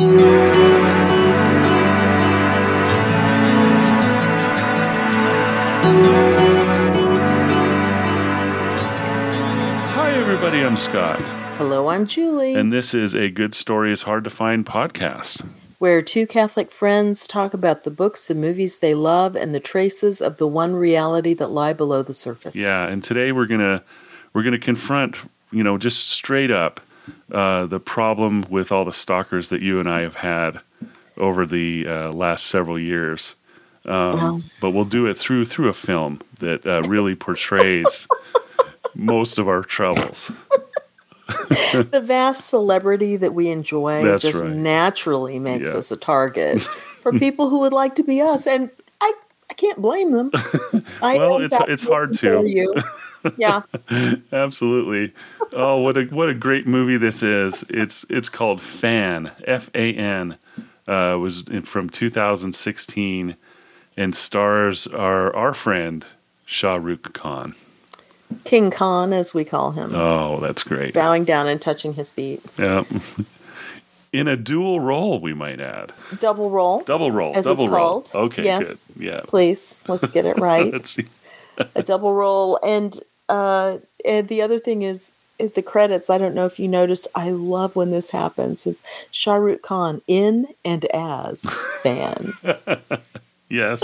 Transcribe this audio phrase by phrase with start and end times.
[0.00, 0.06] Hi,
[10.16, 10.64] everybody.
[10.64, 11.18] I'm Scott,
[11.58, 15.46] Hello, I'm Julie, and this is a Good Story is Hard to Find podcast.
[15.78, 20.22] where two Catholic friends talk about the books and movies they love and the traces
[20.22, 22.56] of the one reality that lie below the surface.
[22.56, 23.84] Yeah, and today we're gonna
[24.32, 25.16] we're gonna confront,
[25.52, 26.80] you know, just straight up
[27.32, 30.60] uh, the problem with all the stalkers that you and I have had
[31.16, 33.34] over the uh, last several years.
[33.84, 34.42] Um, Well.
[34.60, 38.06] but we'll do it through through a film that uh, really portrays
[38.94, 40.30] most of our troubles.
[41.48, 44.52] the vast celebrity that we enjoy That's just right.
[44.52, 45.78] naturally makes Yeah.
[45.78, 46.60] us a target
[47.02, 48.68] for people who would like to be us, and
[49.00, 49.12] I,
[49.50, 50.30] I can't blame them.
[51.02, 52.42] Well, it's- it's hard to.
[52.46, 52.74] You.
[53.36, 53.62] Yeah,
[54.32, 55.12] Absolutely.
[55.52, 57.64] Oh, what a what a great movie this is.
[57.68, 59.30] It's it's called Fan.
[59.44, 60.36] F A N.
[60.88, 63.36] Uh, was in, from 2016,
[63.96, 66.04] and stars our our friend
[66.46, 67.54] Shah Rukh Khan.
[68.44, 70.94] King Khan, as we call him, Oh, that's great.
[70.94, 72.40] bowing down and touching his feet.
[72.58, 72.84] Yeah.
[74.12, 75.92] In a dual role, we might add.
[76.18, 77.30] Double roll, Double role.
[77.36, 78.02] As it's double roll.
[78.02, 78.10] called.
[78.32, 78.84] Okay, Yes.
[78.96, 79.02] good.
[79.04, 79.20] Yeah.
[79.26, 79.84] please.
[79.86, 80.72] Let's get it right.
[80.72, 81.06] Let's see.
[81.76, 82.98] a double roll and
[83.30, 85.14] uh and the other thing is
[85.54, 89.36] the credits i don't know if you noticed i love when this happens it's shah
[89.36, 91.42] rukh khan in and as
[91.82, 92.32] fan
[93.48, 93.80] Yes.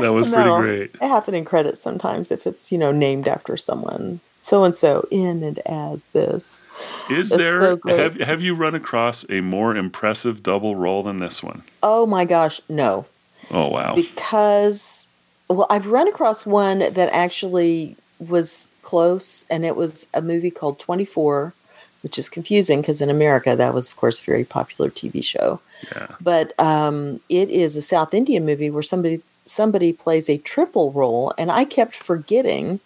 [0.00, 0.96] that was pretty great.
[1.02, 5.42] happen in credits sometimes if it's you know named after someone so and so in
[5.44, 6.64] and as this
[7.08, 11.18] Is That's there so have have you run across a more impressive double role than
[11.18, 11.62] this one?
[11.82, 13.06] oh my gosh no
[13.50, 13.94] Oh wow.
[13.94, 15.06] because
[15.48, 17.96] well i've run across one that actually
[18.28, 21.54] was close and it was a movie called 24
[22.02, 25.60] which is confusing because in america that was of course a very popular tv show
[25.94, 26.08] Yeah.
[26.20, 31.32] but um, it is a south indian movie where somebody somebody plays a triple role
[31.38, 32.80] and i kept forgetting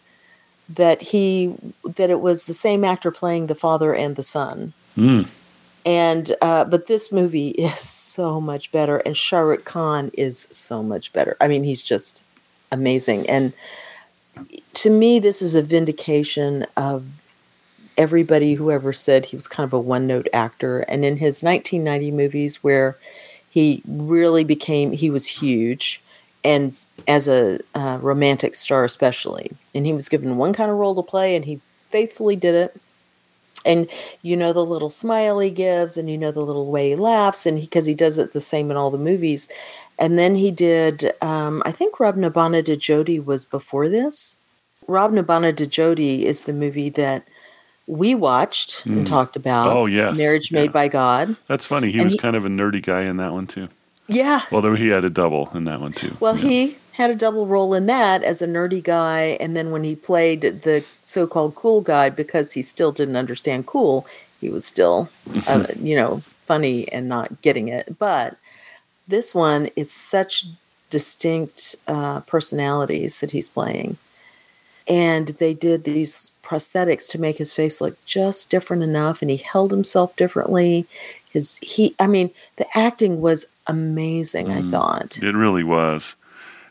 [0.69, 5.28] that he that it was the same actor playing the father and the son Mm.
[5.84, 10.83] and uh, but this movie is so much better, and Shah Rukh Khan is so
[10.83, 11.37] much better.
[11.39, 12.25] I mean, he's just
[12.72, 13.28] amazing.
[13.28, 13.53] And
[14.76, 17.06] to me, this is a vindication of
[17.97, 20.81] everybody who ever said he was kind of a one note actor.
[20.81, 22.98] And in his 1990 movies, where
[23.48, 26.03] he really became, he was huge,
[26.44, 26.76] and
[27.09, 31.03] as a uh, romantic star, especially, and he was given one kind of role to
[31.03, 32.76] play, and he faithfully did it.
[33.65, 33.88] And
[34.20, 37.47] you know the little smile he gives and you know the little way he laughs
[37.47, 39.48] and because he, does it the same in all the movies.
[39.98, 44.44] And then he did um, i think Rab Ne Bana Di Jodi was before this
[44.86, 47.26] Rab Ne Bana Di Jodi is the movie that
[47.86, 48.98] we watched Mm.
[48.98, 50.19] and talked about Oh, yes.
[50.19, 50.70] marriage made Yeah.
[50.72, 51.91] by god That's funny.
[51.92, 53.69] He And was he- kind of a nerdy guy in that one too.
[54.08, 56.16] yeah Well, though he had a double in that one too.
[56.20, 56.48] Well, Yeah.
[56.48, 59.94] he had a double role in that as a nerdy guy, and then when he
[59.94, 64.06] played the so-called cool guy, because he still didn't understand cool,
[64.41, 65.08] he was still,
[65.47, 67.97] uh, you know, funny and not getting it.
[67.98, 68.36] But
[69.06, 70.47] this one, it's such
[70.91, 73.97] distinct uh, personalities that he's playing,
[74.88, 79.36] and they did these prosthetics to make his face look just different enough, and he
[79.38, 80.86] held himself differently.
[81.30, 84.50] His he, I mean, the acting was amazing.
[84.52, 84.70] I Mm.
[84.70, 85.19] thought.
[85.22, 86.16] It really was,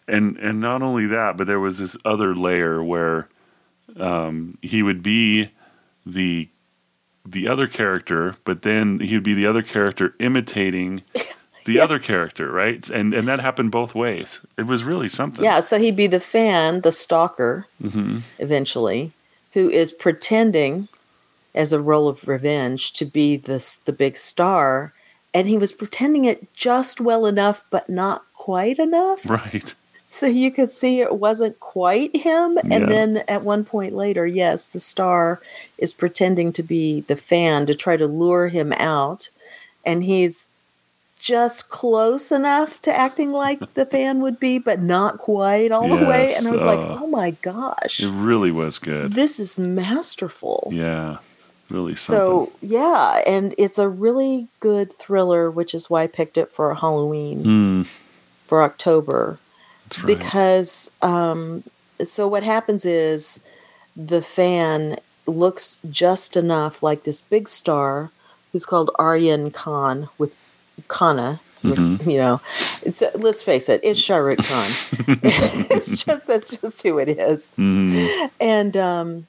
[0.08, 3.28] and and not only that, but there was this other layer where
[4.00, 5.50] um, he would be
[6.06, 6.50] the
[7.26, 11.02] the other character, but then he would be the other character imitating
[11.66, 11.84] the Yeah.
[11.84, 12.90] other character, right?
[12.90, 14.40] And and that happened both ways.
[14.58, 15.44] It was really something.
[15.44, 19.12] Yeah, so he'd be the fan, the stalker, hmm eventually,
[19.54, 20.88] who is pretending
[21.54, 24.94] as a role of revenge to be this the big star,
[25.34, 29.26] and he was pretending it just well enough, but not quite enough.
[29.30, 29.74] Right.
[30.08, 32.60] So you could see it wasn't quite him.
[32.70, 32.86] And Yeah.
[32.86, 35.42] then at one point later, yes, the star
[35.80, 39.30] is pretending to be the fan to try to lure him out.
[39.84, 40.48] And he's
[41.26, 46.06] just close enough to acting like the fan would be, but not quite all the
[46.06, 46.34] way.
[46.38, 49.14] And I was like, uh, oh my gosh, It really was good.
[49.14, 50.70] this is masterful.
[50.72, 51.18] Yeah.
[51.72, 52.26] Really something.
[52.26, 56.76] So, yeah, and it's a really good thriller, which is why I picked it for
[56.76, 57.88] Halloween, Mm,
[58.44, 59.40] for October.
[59.98, 60.06] right.
[60.06, 61.64] because um,
[62.04, 63.40] so what happens is
[63.96, 68.12] the fan looks just enough like this big star
[68.52, 70.36] who's called Aryan Khan with
[70.88, 71.40] Khanna.
[71.64, 72.12] with- Mhm.
[72.12, 72.42] You know,
[72.84, 74.70] it's, let's face it, it's Shah Rukh Khan.
[75.72, 78.30] it's just that's just who it is, Mhm.
[78.40, 79.28] and um,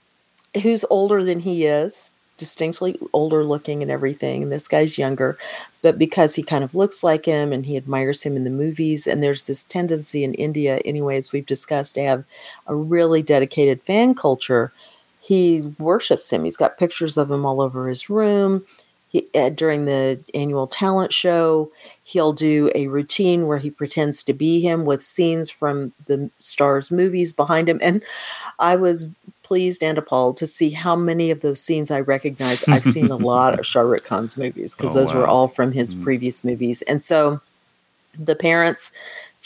[0.63, 4.43] who's older than he is, distinctly older looking and everything.
[4.43, 5.39] And this guy's younger,
[5.81, 9.07] but because he kind of looks like him and he admires him in the movies,
[9.07, 12.25] and there's this tendency in India, anyways, we've discussed to have
[12.67, 14.73] a really dedicated fan culture.
[15.23, 16.45] He worships him.
[16.45, 18.65] He's got pictures of him all over his room.
[19.09, 21.71] He, uh, during the annual talent show,
[22.03, 26.91] he'll do a routine where he pretends to be him with scenes from the star's
[26.91, 27.79] movies behind him.
[27.81, 28.03] And
[28.59, 29.07] I was
[29.43, 32.65] pleased and appalled to see how many of those scenes I recognize.
[32.69, 35.71] I've seen a lot of Shah Rukh Khan's movies because Oh, those were all from
[35.73, 36.03] his Mhm.
[36.03, 36.83] previous movies.
[36.83, 37.41] And so
[38.19, 38.91] the parents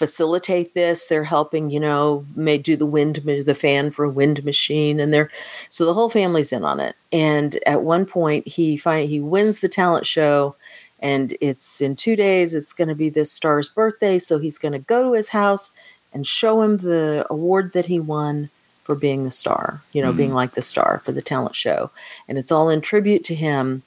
[0.01, 1.09] facilitate this.
[1.09, 5.13] They're helping, you know, may do the wind, the fan for a wind machine, and
[5.13, 5.31] they're
[5.69, 6.97] so the whole family's in on it.
[7.13, 10.57] And at one point, he find he wins the talent show,
[11.01, 12.55] and it's in two days.
[12.55, 15.71] It's going to be this star's birthday, so he's going to go to his house
[16.15, 18.49] and show him the award that he won
[18.85, 19.83] for being the star.
[19.93, 20.17] You know, Mhm.
[20.17, 21.91] being like the star for the talent show,
[22.27, 23.83] and it's all in tribute to him.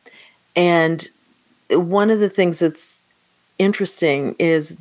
[0.56, 1.10] And
[1.72, 3.10] one of the things that's
[3.58, 4.78] interesting is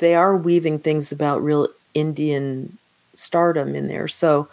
[0.00, 2.76] they are weaving things about real Indian
[3.14, 4.08] stardom in there.
[4.08, 4.48] So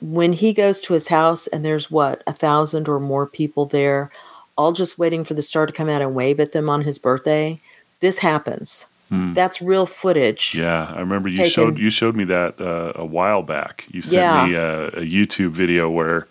[0.00, 4.10] when he goes to his house and there's what a thousand or more people there,
[4.56, 6.98] all just waiting for the star to come out and wave at them on his
[6.98, 7.58] birthday,
[8.00, 8.86] this happens.
[9.08, 9.34] Hmm.
[9.34, 10.54] That's real footage.
[10.54, 13.86] Yeah, I remember you taken- showed you showed me that uh, a while back.
[13.90, 14.46] You sent Yeah.
[14.46, 16.26] me a, a YouTube video where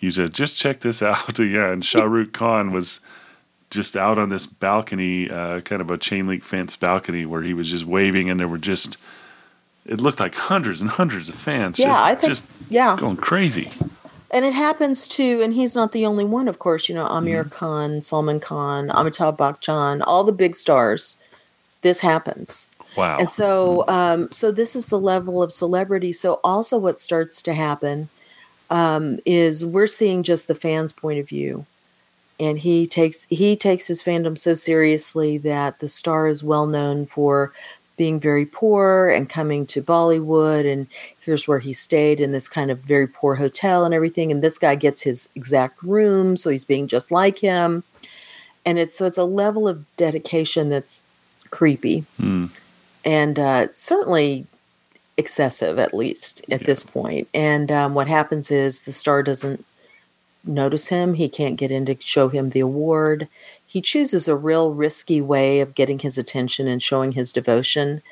[0.00, 3.00] you said, "Just check this out." yeah, and Shah Rukh Khan was
[3.70, 7.54] just out on this balcony, uh, kind of a chain link fence balcony, where he
[7.54, 8.96] was just waving, and there were just
[9.86, 11.78] it looked like hundreds and hundreds of fans.
[11.78, 12.96] Yeah, just, I think- just Yeah.
[12.98, 13.70] going crazy.
[14.30, 16.88] And it happens to, and he's not the only one, of course.
[16.88, 17.48] You know, Aamir Mm-hmm.
[17.48, 21.16] Khan, Salman Khan, Amitabh Bachchan, all the big stars.
[21.82, 22.66] This happens.
[22.96, 23.16] Wow.
[23.18, 26.12] And so, um, so this is the level of celebrity.
[26.12, 28.08] So, also, what starts to happen
[28.68, 31.66] um, is we're seeing just the fans' point of view,
[32.40, 37.06] and he takes he takes his fandom so seriously that the star is well known
[37.06, 37.52] for
[37.96, 40.86] being very poor and coming to Bollywood, and
[41.20, 44.32] here's where he stayed in this kind of very poor hotel and everything.
[44.32, 47.84] And this guy gets his exact room, so he's being just like him,
[48.64, 51.06] and it's so it's a level of dedication that's
[51.50, 52.46] creepy Hmm.
[53.04, 54.46] and uh, certainly
[55.16, 56.66] excessive at least at Yeah.
[56.66, 57.28] this point.
[57.34, 59.64] And um, what happens is the star doesn't
[60.44, 61.14] notice him.
[61.14, 63.28] He can't get in to show him the award.
[63.66, 68.02] He chooses a real risky way of getting his attention and showing his devotion.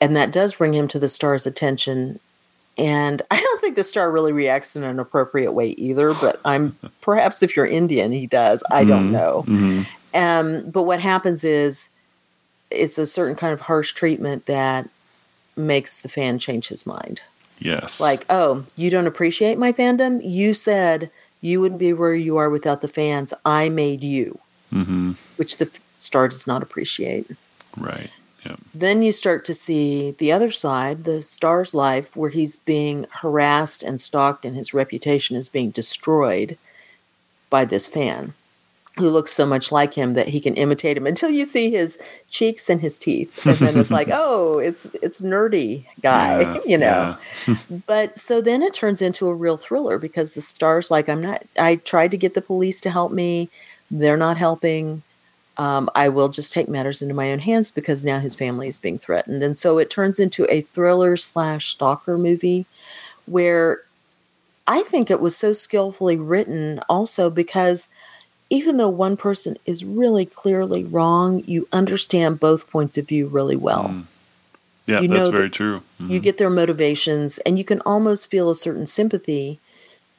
[0.00, 2.18] And that does bring him to the star's attention.
[2.78, 6.76] And I don't think the star really reacts in an appropriate way either, but I'm
[7.00, 8.62] perhaps if you're Indian, he does.
[8.70, 9.12] I don't Mhm.
[9.12, 9.44] know.
[9.46, 9.86] Mhm.
[10.14, 11.90] Um, but what happens is
[12.70, 14.88] it's a certain kind of harsh treatment that
[15.56, 17.20] makes the fan change his mind.
[17.58, 18.00] Yes.
[18.00, 20.20] Like, oh, you don't appreciate my fandom?
[20.22, 21.10] You said
[21.40, 23.32] you wouldn't be where you are without the fans.
[23.44, 24.38] I made you,
[24.70, 27.30] hmm which the f- star does not appreciate.
[27.76, 28.10] Right.
[28.44, 28.56] Yeah.
[28.74, 33.82] Then you start to see the other side, the star's life, where he's being harassed
[33.82, 36.56] and stalked, and his reputation is being destroyed
[37.50, 38.34] by this fan
[38.98, 41.98] who looks so much like him that he can imitate him until you see his
[42.30, 43.44] cheeks and his teeth.
[43.46, 47.16] And then it's like, oh, it's it's nerdy guy, Yeah, you know.
[47.46, 47.56] yeah.
[47.86, 51.44] But so then it turns into a real thriller because the star's like, I'm not
[51.58, 53.50] I tried to get the police to help me.
[53.90, 55.02] They're not helping
[55.58, 58.76] um, I will just take matters into my own hands because now his family is
[58.78, 59.42] being threatened.
[59.42, 62.66] And so it turns into a thriller slash stalker movie
[63.24, 63.80] where
[64.66, 67.88] I think it was so skillfully written also because
[68.50, 73.56] even though one person is really clearly wrong, you understand both points of view really
[73.56, 73.88] well.
[73.88, 74.04] Mm.
[74.86, 75.82] Yeah, You that's know very that true.
[75.98, 76.22] You Mhm.
[76.22, 79.58] get their motivations and you can almost feel a certain sympathy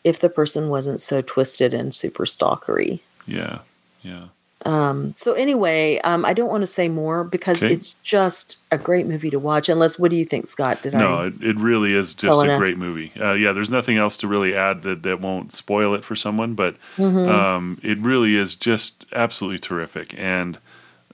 [0.03, 2.99] if the person wasn't so twisted and super stalkery.
[3.25, 3.59] Yeah.
[4.03, 4.25] Yeah.
[4.67, 7.73] Um, so anyway, um, I don't want to say more because Okay.
[7.73, 9.69] it's just a great movie to watch.
[9.69, 10.81] Unless, what do you think, Scott?
[10.81, 11.27] Did No, I?
[11.27, 13.11] it, it really is just a great movie.
[13.19, 16.53] Uh, yeah, there's nothing else to really add that, that won't spoil it for someone,
[16.53, 17.27] but Mhm.
[17.29, 20.13] um, it really is just absolutely terrific.
[20.17, 20.57] And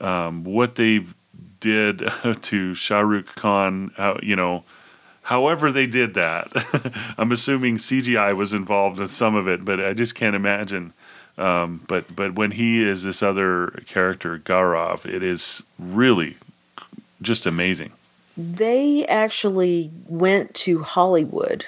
[0.01, 1.05] um, what they
[1.60, 2.03] did
[2.41, 4.63] to Shah Rukh Khan, how, you know,
[5.22, 6.48] however they did that,
[7.19, 10.91] I'm assuming CGI was involved in some of it, but I just can't imagine.
[11.38, 16.38] Um, but but when he is this other character, Gaurav, it is really
[17.22, 17.92] just amazing.
[18.36, 21.66] they actually went to Hollywood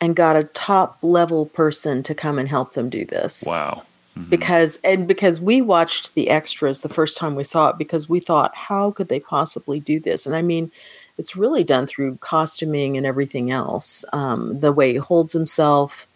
[0.00, 3.44] and got a top level person to come and help them do this.
[3.46, 3.82] Wow.
[4.18, 4.28] Mhm.
[4.30, 8.18] because and because we watched the extras the first time we saw it because we
[8.18, 10.72] thought how could they possibly do this and i mean
[11.16, 16.08] it's really done through costuming and everything else um, the way he holds himself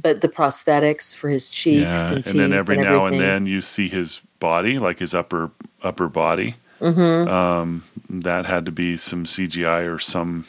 [0.00, 3.46] but the prosthetics for his cheeks yeah, and and then every and now and then
[3.46, 5.50] you see his body, like his upper
[5.82, 6.54] upper body.
[6.80, 7.28] Mhm.
[7.28, 10.44] Um, that had to be some CGI or some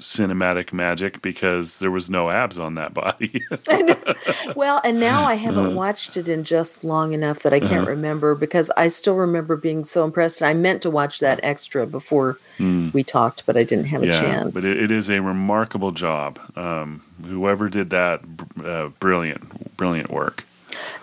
[0.00, 3.44] cinematic magic because there was no abs on that body.
[4.54, 5.74] Well, and now I haven't Uh-huh.
[5.74, 7.90] watched it in just long enough that I can't Uh-huh.
[7.90, 10.40] remember because I still remember being so impressed.
[10.40, 12.92] And I meant to watch that extra before Mm.
[12.94, 14.54] we talked, but I didn't have a chance.
[14.54, 16.38] but it, it is a remarkable job.
[16.56, 18.20] Um, whoever did that,
[18.64, 20.44] uh, brilliant, brilliant work.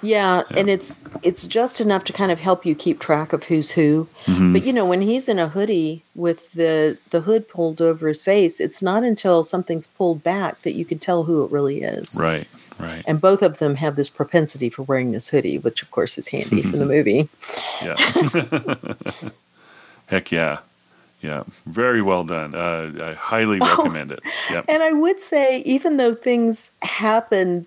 [0.01, 3.71] Yeah, and it's it's just enough to kind of help you keep track of who's
[3.71, 4.07] who.
[4.25, 4.53] Mhm.
[4.53, 8.21] But you know, when he's in a hoodie with the the hood pulled over his
[8.21, 12.17] face, it's not until something's pulled back that you can tell who it really is.
[12.21, 12.47] Right,
[12.79, 13.03] right.
[13.07, 16.27] And both of them have this propensity for wearing this hoodie, which of course is
[16.29, 17.27] handy for the movie.
[17.81, 17.95] Yeah.
[20.07, 20.59] Heck yeah.
[21.21, 21.43] Yeah.
[21.65, 22.53] Very well done.
[22.53, 23.77] Uh, I highly Oh.
[23.77, 24.19] recommend it.
[24.51, 24.65] Yep.
[24.69, 27.65] And I would say, even though things happen,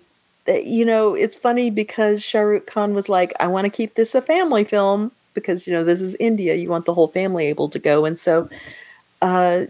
[0.55, 4.15] you know, it's funny because Shah Rukh Khan was like, "I want to keep this
[4.15, 6.55] a family film because you know this is India.
[6.55, 8.49] You want the whole family able to go." And so,
[9.21, 9.65] uh,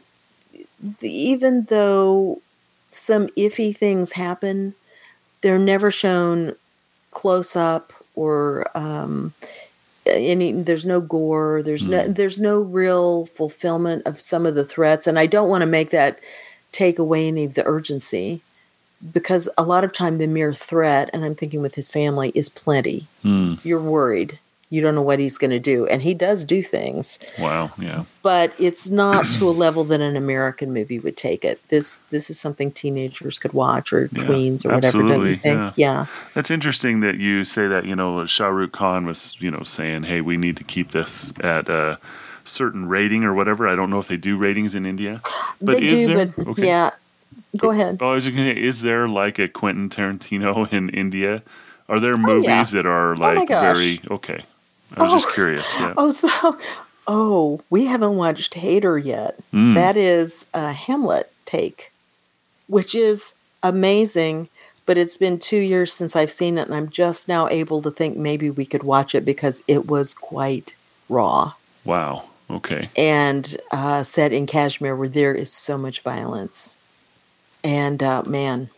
[0.99, 2.41] the, even though
[2.89, 4.75] some iffy things happen,
[5.41, 6.55] they're never shown
[7.11, 9.33] close up or um,
[10.05, 10.51] any.
[10.51, 11.61] There's no gore.
[11.63, 12.07] There's no.
[12.07, 15.89] There's no real fulfillment of some of the threats, and I don't want to make
[15.91, 16.19] that
[16.71, 18.41] take away any of the urgency
[19.13, 22.49] because a lot of time the mere threat and i'm thinking with his family is
[22.49, 23.59] plenty Mm.
[23.65, 24.39] you're worried
[24.71, 27.71] you don't know what he's going to do and he does do things Wow.
[27.79, 28.03] Yeah.
[28.21, 32.29] but it's not to a level that an american movie would take it this this
[32.29, 35.71] is something teenagers could watch or Yeah, tweens or whatever absolutely, yeah.
[35.75, 39.63] yeah That's interesting that you say that, you know, Shah Rukh Khan was, you know,
[39.63, 41.97] saying, hey, we need to keep this at a
[42.45, 43.67] certain rating or whatever.
[43.67, 45.21] I don't know if they do ratings in India.
[45.61, 46.25] But they is do there?
[46.27, 46.65] but Okay.
[46.67, 46.91] yeah
[47.57, 51.41] go ahead Oh, I was to is there like a Quentin Tarantino in India?
[51.87, 52.63] Are there Oh, movies yeah.
[52.73, 53.61] that are like gosh.
[53.75, 54.43] very okay?
[54.97, 55.33] I was just Oh.
[55.33, 55.67] curious.
[55.79, 55.93] Yeah.
[55.97, 56.57] oh so
[57.07, 59.73] oh we haven't watched Haider yet Mm.
[59.75, 61.91] That is a Hamlet take,
[62.67, 64.47] which is amazing.
[64.85, 67.91] But it's been two years since I've seen it, and I'm just now able to
[67.91, 70.73] think maybe we could watch it because it was quite
[71.07, 71.53] raw
[71.85, 72.23] Wow.
[72.49, 72.89] Okay.
[72.97, 76.75] and uh, set in Kashmir, where there is so much violence.
[77.63, 78.69] And uh, man,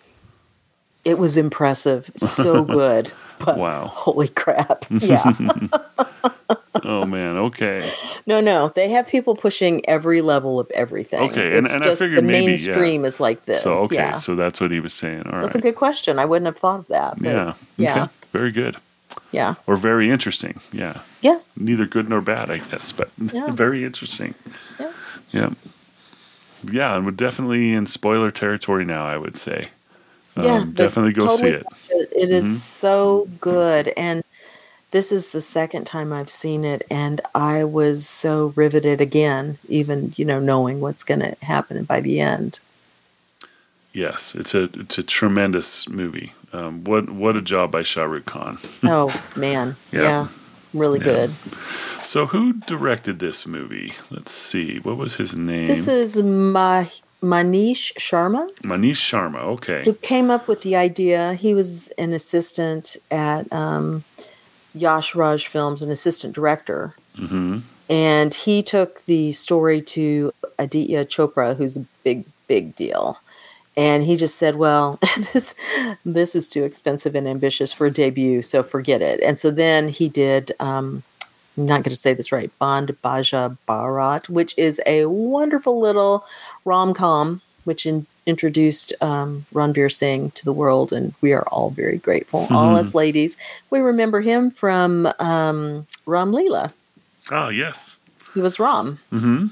[1.05, 3.11] it was impressive, so good.
[3.43, 3.87] But Wow.
[3.87, 4.85] holy crap!
[4.89, 5.31] Yeah,
[6.83, 7.37] Oh man.
[7.37, 7.89] Okay.
[8.25, 11.29] no, no, they have people pushing every level of everything.
[11.31, 12.47] Okay, and- It's and I just figured the maybe, yeah.
[12.47, 13.61] mainstream is like this.
[13.63, 13.95] So okay.
[13.95, 14.15] yeah.
[14.15, 15.23] So that's what he was saying.
[15.25, 15.41] All right.
[15.41, 16.17] That's a good question.
[16.19, 17.21] I wouldn't have thought of that.
[17.21, 17.53] Yeah.
[17.77, 18.03] Yeah.
[18.03, 18.11] Okay.
[18.31, 18.77] Very good.
[19.31, 19.55] Yeah.
[19.67, 20.59] Or very interesting.
[20.71, 21.01] Yeah.
[21.21, 21.39] Yeah.
[21.57, 23.47] Neither good nor bad, I guess, but Yeah.
[23.51, 24.33] very interesting.
[24.79, 24.91] Yeah.
[25.31, 25.49] Yeah.
[26.69, 29.69] Yeah, and we're definitely in spoiler territory now, I would say.
[30.37, 30.57] Yeah.
[30.57, 31.67] Um, definitely go see totally it.
[31.89, 32.09] it.
[32.15, 32.59] It is Mhm.
[32.59, 33.93] so good.
[33.97, 34.23] And
[34.91, 36.85] this is the second time I've seen it.
[36.89, 41.99] And I was so riveted again, even, you know, knowing what's going to happen by
[42.01, 42.59] the end.
[43.93, 46.31] Yes, it's a it's a tremendous movie.
[46.53, 48.57] Um, what what a job by Shah Rukh Khan.
[48.83, 49.75] Oh, man.
[49.91, 50.01] Yeah.
[50.01, 50.27] yeah.
[50.73, 51.05] Really Yeah.
[51.05, 51.31] good.
[52.03, 53.93] So who directed this movie?
[54.09, 54.77] Let's see.
[54.79, 55.67] What was his name?
[55.67, 56.85] This is Ma-
[57.21, 58.49] Manish Sharma.
[58.63, 59.39] Manish Sharma.
[59.55, 59.83] Okay.
[59.85, 61.33] who came up with the idea.
[61.35, 64.03] He was an assistant at um,
[64.73, 67.59] Yash Raj Films, an assistant director, hmm
[67.89, 73.17] and he took the story to Aditya Chopra, who's a big, big deal.
[73.81, 74.99] And he just said, "Well,
[75.33, 75.55] this
[76.05, 79.89] this is too expensive and ambitious for a debut, so forget it." And so then
[79.89, 80.51] he did.
[80.59, 81.03] Um,
[81.57, 82.51] I'm not going to say this right.
[82.59, 85.05] Bond Baja Barat, which is a
[85.37, 86.23] wonderful little
[86.63, 91.69] rom com, which in, introduced um, Ranveer Singh to the world, and we are all
[91.71, 92.41] very grateful.
[92.51, 92.79] All Mhm.
[92.81, 93.35] us ladies,
[93.71, 96.71] we remember him from um, Ram Leela.
[97.31, 97.99] Oh yes.
[98.33, 98.99] He was Ram.
[99.09, 99.47] hmm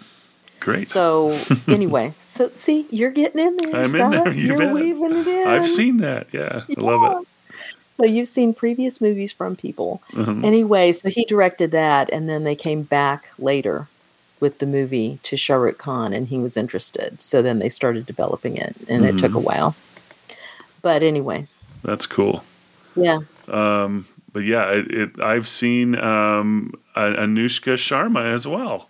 [0.60, 0.88] Great.
[0.88, 3.76] So anyway, so see, you're getting in there.
[3.76, 4.12] I'm in Scott.
[4.12, 4.74] there, you You're bet.
[4.74, 5.48] weaving it in.
[5.48, 6.28] I've seen that.
[6.34, 7.28] Yeah, I love it.
[7.98, 10.02] So you've seen previous movies from people.
[10.14, 10.44] Mhm.
[10.46, 13.88] Anyway, so he directed that, and then they came back later
[14.40, 17.22] with the movie to Shah Rukh Khan, and he was interested.
[17.22, 19.76] So then they started developing it, and it took a while.
[20.82, 21.48] But anyway,
[21.84, 22.44] That's cool.
[22.96, 28.89] yeah, Um, but yeah, it, it, I've seen um, Anushka Sharma as well.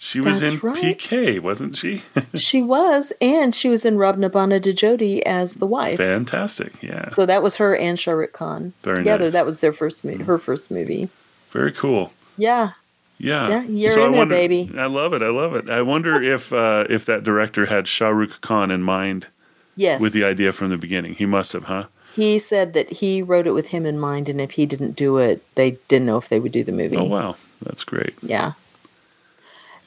[0.00, 0.80] She was That's in right.
[0.98, 2.02] PK, wasn't she?
[2.34, 5.96] she was, and she was in Rab Ne Bana Di Jodi as the wife.
[5.98, 6.80] Fantastic.
[6.82, 7.08] Yeah.
[7.08, 9.24] So that was her and Shah Rukh Khan Very together.
[9.24, 9.32] nice.
[9.32, 11.08] That was their first, mo- her first movie.
[11.50, 12.12] Very cool.
[12.36, 12.70] Yeah,
[13.18, 13.48] Yeah.
[13.48, 14.70] Yeah, you're I in there, wonder- baby.
[14.78, 15.22] I love it.
[15.22, 15.68] I love it.
[15.68, 19.26] I wonder if uh, if that director had Shah Rukh Khan in mind
[19.74, 20.00] yes.
[20.00, 21.14] with the idea from the beginning.
[21.14, 21.86] He must have, huh?
[22.14, 25.18] He said that he wrote it with him in mind, and if he didn't do
[25.18, 26.96] it, they didn't know if they would do the movie.
[26.96, 28.14] Oh wow, that's great.
[28.22, 28.52] Yeah.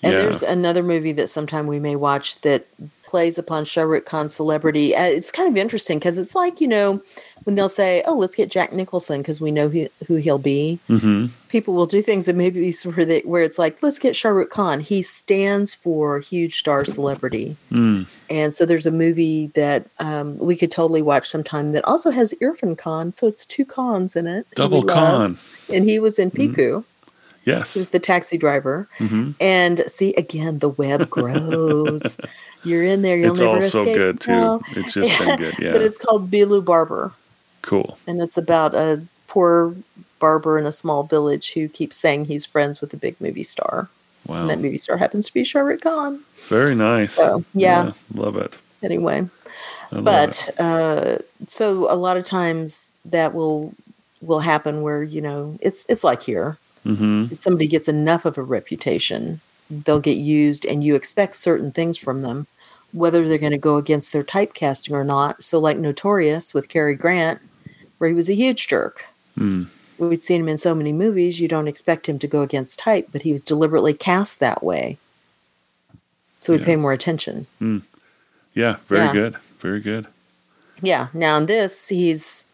[0.04, 0.20] And Yeah.
[0.20, 2.66] there's another movie that sometime we may watch that
[3.06, 4.96] plays upon Shah Rukh Khan's celebrity.
[4.96, 7.02] Uh, it's kind of interesting because it's like, you know,
[7.44, 10.80] when they'll say, oh, let's get Jack Nicholson because we know who, who he'll be.
[10.88, 14.30] hmm People will do things in movies where, they, where it's like, let's get Shah
[14.30, 14.80] Rukh Khan.
[14.80, 17.58] He stands for huge star celebrity.
[17.70, 18.08] Mm.
[18.30, 22.34] And so there's a movie that um, we could totally watch sometime that also has
[22.42, 23.14] Irrfan Khan.
[23.14, 24.48] So it's two Khans in it.
[24.56, 25.46] Double love.
[25.70, 26.86] And he was in Piku.
[27.46, 27.76] Yes.
[27.76, 28.88] Was the taxi driver.
[28.98, 32.18] hmm And see, again, the web grows.
[32.64, 33.96] You're in there, you'll It's never all so escape.
[33.98, 34.32] good too.
[34.32, 35.58] Well, It's just been good.
[35.60, 35.72] Yeah.
[35.72, 37.12] But it's called Billu Barber,
[37.64, 37.98] cool.
[38.06, 39.74] and it's about a poor
[40.20, 43.90] barber in a small village who keeps saying he's friends with a big movie star.
[44.28, 44.42] Wow.
[44.42, 46.20] And that movie star happens to be Shah Rukh Khan.
[46.50, 47.14] Very nice.
[47.14, 47.94] So, yeah.
[48.14, 48.54] Love it.
[48.84, 49.28] Anyway,
[49.92, 50.52] I love it.
[50.58, 51.18] but uh,
[51.48, 53.74] so a lot of times that will
[54.22, 58.38] will happen where you know it's it's like here hmm if somebody gets enough of
[58.38, 62.48] a reputation, they'll get used, and you expect certain things from them,
[62.92, 65.44] whether they're going to go against their typecasting or not.
[65.44, 67.40] So, like Notorious with Cary Grant,
[67.98, 69.06] where he was a huge jerk.
[69.38, 69.68] Mm.
[69.98, 73.10] We'd seen him in so many movies, you don't expect him to go against type,
[73.12, 74.98] but he was deliberately cast that way.
[76.40, 76.66] So we Yeah.
[76.66, 77.46] pay more attention.
[78.56, 78.78] Yeah.
[78.88, 79.14] Very Yeah.
[79.14, 79.36] good.
[79.60, 80.08] Very good.
[80.82, 81.08] Yeah.
[81.14, 82.46] Now in this, he's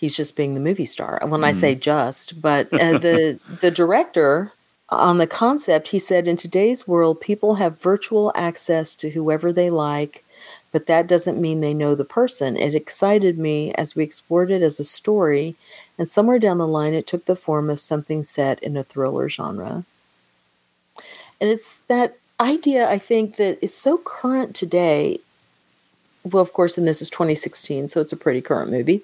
[0.00, 1.20] he's just being the movie star.
[1.22, 4.52] When I say just, but uh, the the director
[4.88, 9.68] on the concept, he said, in today's world, people have virtual access to whoever they
[9.68, 10.24] like,
[10.72, 12.56] but that doesn't mean they know the person.
[12.56, 15.54] It excited me as we explored it as a story,
[15.98, 19.28] and somewhere down the line, it took the form of something set in a thriller
[19.28, 19.84] genre.
[21.42, 25.20] And it's that idea, I think, that is so current today
[26.24, 29.02] well, of course, and this is 2016, so it's a pretty current movie.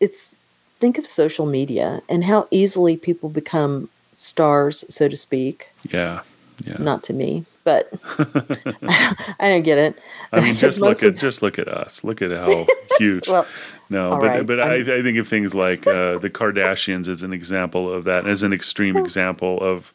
[0.00, 0.36] It's
[0.78, 5.70] think of social media and how easily people become stars, so to speak.
[5.90, 6.20] Yeah.
[6.64, 6.76] Yeah.
[6.78, 9.98] Not to me, but I don't get it.
[10.32, 12.02] I mean, just look at just look at us.
[12.04, 12.66] Look at how
[12.98, 13.28] huge.
[13.28, 13.46] Well,
[13.90, 17.32] no, but right, but I, I'm- think of things like uh, the Kardashians as an
[17.32, 19.92] example of that, as an extreme example of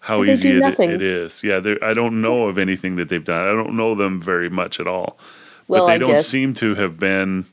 [0.00, 1.42] how easy it, it is.
[1.44, 3.48] Yeah, I don't know of anything that they've done.
[3.48, 5.16] I don't know them very much at all.
[5.68, 7.46] Well, but they I don't guess- seem to have been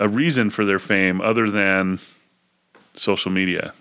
[0.00, 2.00] a reason for their fame other than
[2.96, 3.72] social media.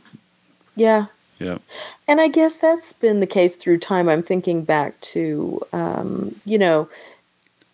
[0.76, 1.08] yeah.
[1.40, 1.60] Yeah.
[2.06, 4.10] And I guess that's been the case through time.
[4.10, 6.90] I'm thinking back to, um, you know,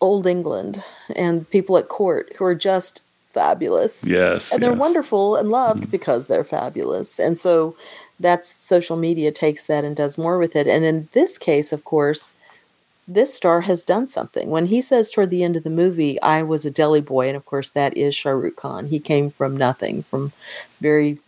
[0.00, 0.84] old England
[1.16, 4.08] and people at court who are just fabulous.
[4.08, 4.52] Yes.
[4.52, 4.78] and they're yes.
[4.78, 7.18] wonderful and loved because they're fabulous.
[7.18, 7.74] And so
[8.20, 10.68] that's social media takes that and does more with it.
[10.68, 12.35] And in this case, of course,
[13.08, 14.50] this star has done something.
[14.50, 17.36] When he says toward the end of the movie, I was a Delhi boy, and
[17.36, 18.88] of course that is Shah Rukh Khan.
[18.88, 20.32] He came from nothing, from
[20.80, 21.18] very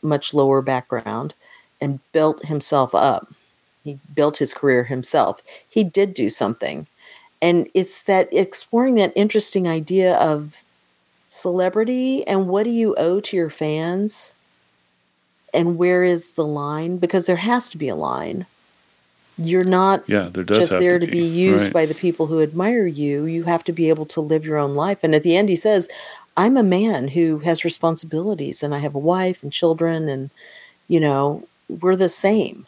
[0.00, 1.34] much lower background,
[1.80, 3.32] and built himself up.
[3.84, 5.42] He built his career himself.
[5.68, 6.86] He did do something.
[7.42, 10.62] And it's that exploring that interesting idea of
[11.28, 14.32] celebrity and what do you owe to your fans
[15.52, 18.46] and where is the line because there has to be a line
[19.38, 21.72] you're not Yeah, there does just there to to be used Right.
[21.72, 24.74] by the people who admire you you have to be able to live your own
[24.74, 25.88] life and at the end he says
[26.36, 30.30] i'm a man who has responsibilities and i have a wife and children and
[30.88, 32.66] you know we're the same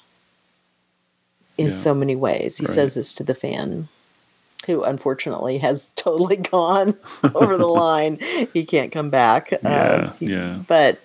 [1.56, 1.72] in Yeah.
[1.72, 2.74] so many ways he Right.
[2.74, 3.88] says this to the fan
[4.66, 6.94] who unfortunately has totally gone
[7.34, 8.18] over the line
[8.52, 10.58] he can't come back Yeah, Uh, he- yeah.
[10.68, 11.00] but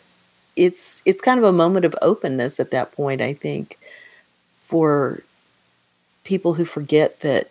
[0.56, 3.78] it's it's kind of a moment of openness at that point i think
[4.62, 5.24] for
[6.24, 7.50] people who forget that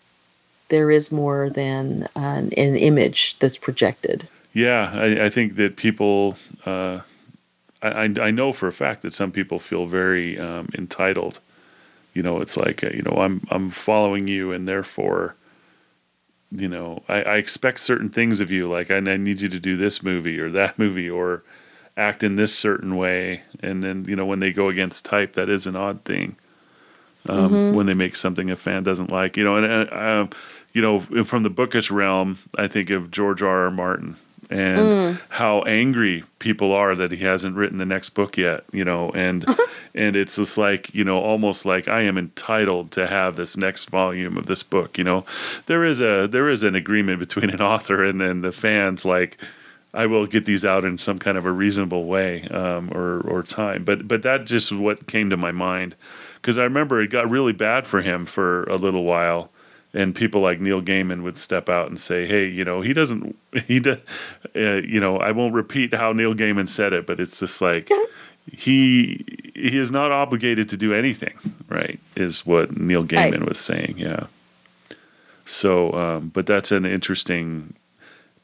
[0.69, 6.37] there is more than an, an image that's projected Yeah, I, I think that people,
[6.67, 7.01] uh,
[7.81, 11.41] I, I know for a fact that some people feel very um, entitled.
[12.15, 15.35] You know, it's like you know I'm I'm following you, and therefore,
[16.51, 18.71] you know, I, I expect certain things of you.
[18.71, 21.43] Like I, I need you to do this movie or that movie or
[21.97, 25.49] act in this certain way, and then you know when they go against type, that
[25.49, 26.37] is an odd thing.
[27.29, 30.31] Um, When they make something a fan doesn't like, you know, and, and um,
[30.73, 33.65] you know, from the bookish realm, I think of George R.
[33.65, 33.71] R.
[33.71, 34.17] Martin
[34.51, 39.11] and how angry people are that he hasn't written the next book yet, you know,
[39.11, 39.47] and
[39.95, 43.87] and it's just like, you know, almost like I am entitled to have this next
[43.87, 45.25] volume of this book, you know.
[45.67, 49.39] There is a there is an agreement between an author and then the fans like
[49.95, 53.43] I will get these out in some kind of a reasonable way um, or or
[53.43, 53.85] time.
[53.85, 55.95] But but that just what came to my mind
[56.43, 59.51] because I remember it got really bad for him for a little while
[59.95, 63.37] and people like Neil Gaiman would step out and say, "Hey, you know, he doesn't
[63.67, 63.99] he does,
[64.57, 67.91] uh, you know, I won't repeat how Neil Gaiman said it, but it's just like
[68.51, 69.25] he
[69.55, 71.35] he is not obligated to do anything,
[71.69, 72.01] right?
[72.17, 73.49] Is what Neil Gaiman Right.
[73.49, 74.27] was saying, yeah.
[75.45, 77.75] So, um, but that's an interesting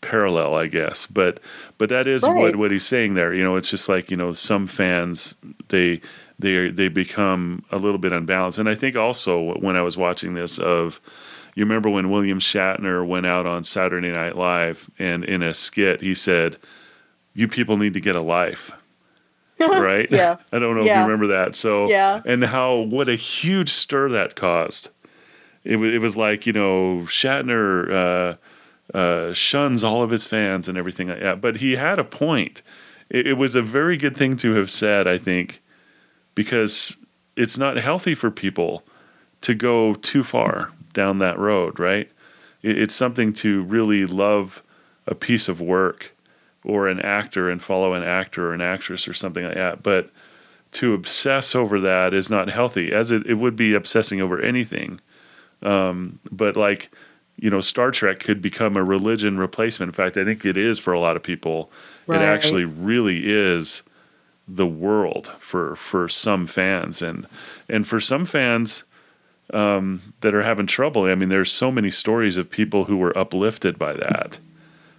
[0.01, 1.07] parallel, I guess.
[1.07, 1.41] But
[1.79, 3.33] but that is what what he's saying there.
[3.33, 5.35] You know, it's just like you know, some fans
[5.69, 6.01] they
[6.39, 10.35] they they become a little bit unbalanced, and I think also when I was watching
[10.35, 11.01] this of.
[11.55, 16.01] You remember when William Shatner went out on Saturday Night Live and in a skit
[16.01, 16.57] he said,
[17.35, 18.71] "You people need to get a life."
[19.61, 20.07] right?
[20.09, 20.37] Yeah.
[20.53, 21.57] I don't know if you remember that.
[21.57, 22.23] So Yeah.
[22.25, 24.91] and how what a huge stir that caused.
[25.65, 28.37] It was it was like you know Shatner
[28.95, 32.05] uh, uh, shuns all of his fans and everything like that, but he had a
[32.05, 32.63] point.
[33.11, 35.61] It, it was a very good thing to have said, I think,
[36.39, 36.97] because
[37.35, 38.85] it's not healthy for people
[39.41, 42.09] to go too far down that road, right?
[42.63, 44.63] It's something to really love
[45.09, 46.15] a piece of work
[46.63, 49.83] or an actor and follow an actor or an actress or something like that.
[49.83, 50.13] But
[50.75, 55.01] to obsess over that is not healthy, as it, it would be obsessing over anything.
[55.63, 56.89] Um, but like,
[57.35, 59.89] you know, Star Trek could become a religion replacement.
[59.89, 61.69] In fact, I think it is for a lot of people.
[62.07, 62.23] Right.
[62.23, 63.83] It actually really is
[64.49, 67.27] the world for for some fans and
[67.69, 68.85] and for some fans
[69.53, 71.05] um, that are having trouble.
[71.05, 74.39] I mean, there's so many stories of people who were uplifted by that,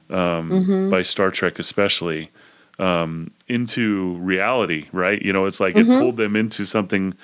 [0.10, 2.30] um, by Star Trek especially,
[2.78, 4.86] um, into reality.
[4.92, 5.22] Right?
[5.22, 7.16] You know, it's like it pulled them into something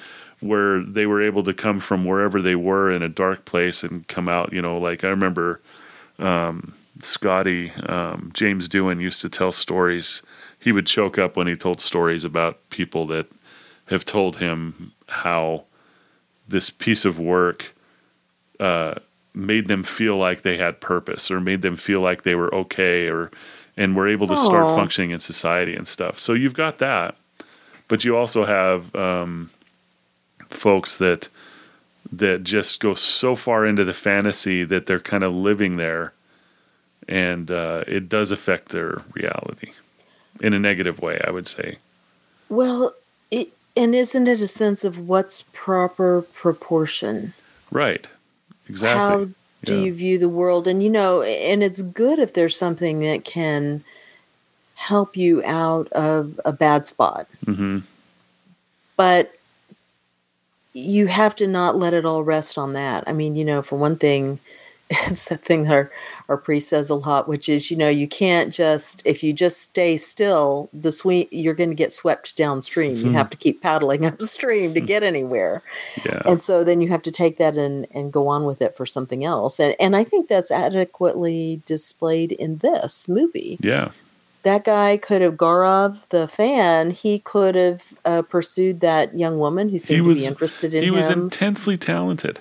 [0.41, 4.07] where they were able to come from wherever they were in a dark place and
[4.07, 4.51] come out.
[4.51, 5.61] You know, like I remember
[6.19, 10.21] um, Scotty um, James Doohan used to tell stories.
[10.65, 13.27] He would choke up when he told stories about people that
[13.85, 15.65] have told him how
[16.47, 17.75] this piece of work
[18.59, 18.95] uh,
[19.31, 23.07] made them feel like they had purpose or made them feel like they were okay
[23.07, 23.29] or
[23.77, 26.17] and were able to start functioning in society and stuff.
[26.17, 27.15] So you've got that,
[27.87, 29.51] but you also have um,
[30.49, 31.29] folks that
[32.11, 36.13] that just go so far into the fantasy that they're kind of living there,
[37.07, 39.69] and uh, it does affect their reality
[40.41, 41.19] in a negative way.
[41.25, 41.77] I would say.
[42.49, 42.93] Well,
[43.31, 47.33] it, and isn't it a sense of what's proper proportion?
[47.71, 48.07] Right.
[48.69, 48.99] Exactly.
[48.99, 49.29] How
[49.63, 49.81] do Yeah.
[49.85, 50.67] you view the world?
[50.67, 53.83] And you know, and it's good if there's something that can
[54.75, 57.27] help you out of a bad spot.
[57.45, 57.79] hmm
[58.97, 59.33] But
[60.73, 63.03] you have to not let it all rest on that.
[63.07, 64.39] I mean, you know, for one thing,
[64.89, 65.91] it's the thing that our,
[66.29, 69.59] our priest says a lot, which is, you know, you can't just if you just
[69.61, 72.95] stay still, the sweep you're going to get swept downstream.
[72.97, 75.61] You have to keep paddling upstream to get anywhere.
[76.05, 76.21] Yeah.
[76.25, 78.85] And so then you have to take that and, and go on with it for
[78.85, 79.59] something else.
[79.59, 83.57] And and I think that's adequately displayed in this movie.
[83.61, 83.89] yeah.
[84.43, 86.91] That guy could have Gaurav, the fan.
[86.91, 90.83] He could have uh, pursued that young woman who seemed was- to be interested in
[90.83, 90.95] He him.
[90.95, 92.39] was intensely talented.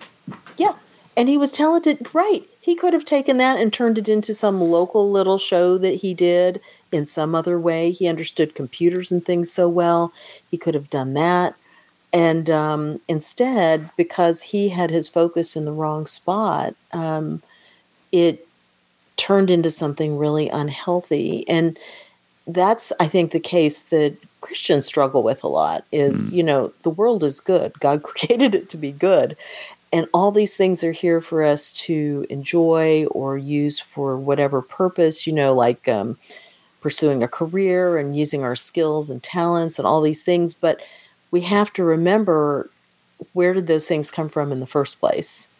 [0.58, 0.74] yeah,
[1.16, 2.06] and he was talented.
[2.12, 5.96] Right, he could have taken that and turned it into some local little show that
[5.96, 7.90] he did in some other way.
[7.90, 10.14] He understood computers and things so well.
[10.50, 11.54] He could have done that.
[12.10, 17.42] And um, instead, because he had his focus in the wrong spot, um,
[18.12, 18.48] it
[19.18, 21.46] turned into something really unhealthy.
[21.46, 21.78] And
[22.46, 26.88] that's, I think, the case that Christians struggle with a lot is, you know, the
[26.88, 27.78] world is good.
[27.80, 29.36] God created it to be good.
[29.94, 35.24] And all these things are here for us to enjoy or use for whatever purpose,
[35.24, 36.18] you know, like um,
[36.80, 40.52] pursuing a career and using our skills and talents and all these things.
[40.52, 40.80] But
[41.30, 42.68] we have to remember
[43.34, 45.52] where did those things come from in the first place?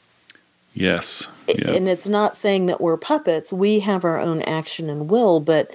[0.74, 1.28] Yes.
[1.46, 1.70] Yeah.
[1.70, 3.52] And it's not saying that we're puppets.
[3.52, 5.70] We have our own action and will, but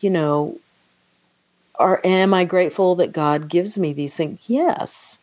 [0.00, 0.58] you know,
[1.76, 4.44] are am I grateful that God gives me these things?
[4.46, 5.20] Yes.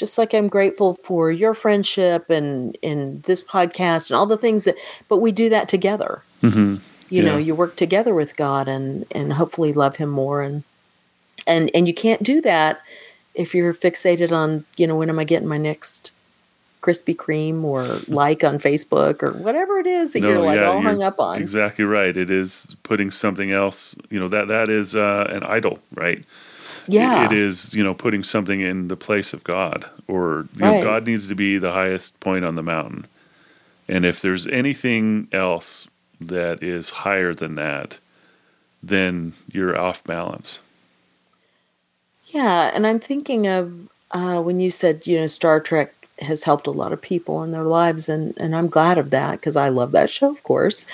[0.00, 4.64] Just like I'm grateful for your friendship and in this podcast and all the things
[4.64, 4.76] that
[5.08, 6.22] but we do that together.
[6.40, 6.76] hmm
[7.10, 10.64] You know, you work together with God and and hopefully love him more and
[11.46, 12.80] and and you can't do that
[13.34, 16.12] if you're fixated on, you know, when am I getting my next
[16.82, 21.00] Krispy Kreme or like on Facebook or whatever it is that you're like all hung
[21.00, 21.40] you're up on.
[21.40, 22.16] Exactly right.
[22.16, 23.94] It is putting something else.
[24.08, 26.24] You know that that is uh, an idol, right?
[26.92, 27.26] Yeah.
[27.26, 31.06] It is you know putting something in the place of God, or you know, God
[31.06, 33.06] needs to be the highest point on the mountain.
[33.88, 35.88] And if there's anything else
[36.20, 37.98] that is higher than that,
[38.82, 40.60] then you're off balance.
[42.26, 46.66] Yeah, and I'm thinking of uh, when you said, you know, Star Trek has helped
[46.66, 49.68] a lot of people in their lives, and and I'm glad of that because I
[49.68, 50.84] love that show, of course.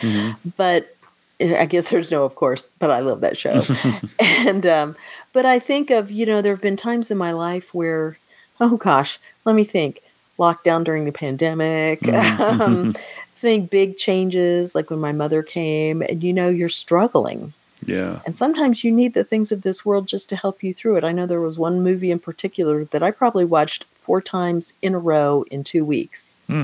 [0.56, 0.96] But
[1.40, 3.62] I guess there's no of course, but I love that show.
[4.18, 4.96] and um,
[5.36, 8.16] but I think of you know there have been times in my life where
[8.58, 10.00] oh gosh, let me think.
[10.38, 12.08] Lockdown during the pandemic.
[12.40, 12.94] um,
[13.34, 17.52] think big changes like when my mother came, and you know you're struggling.
[17.84, 18.20] Yeah.
[18.24, 21.04] And sometimes you need the things of this world just to help you through it.
[21.04, 24.94] I know there was one movie in particular that I probably watched four times in
[24.94, 26.62] a row in two weeks Hmm.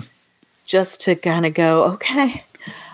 [0.65, 2.45] just to kind of go, okay,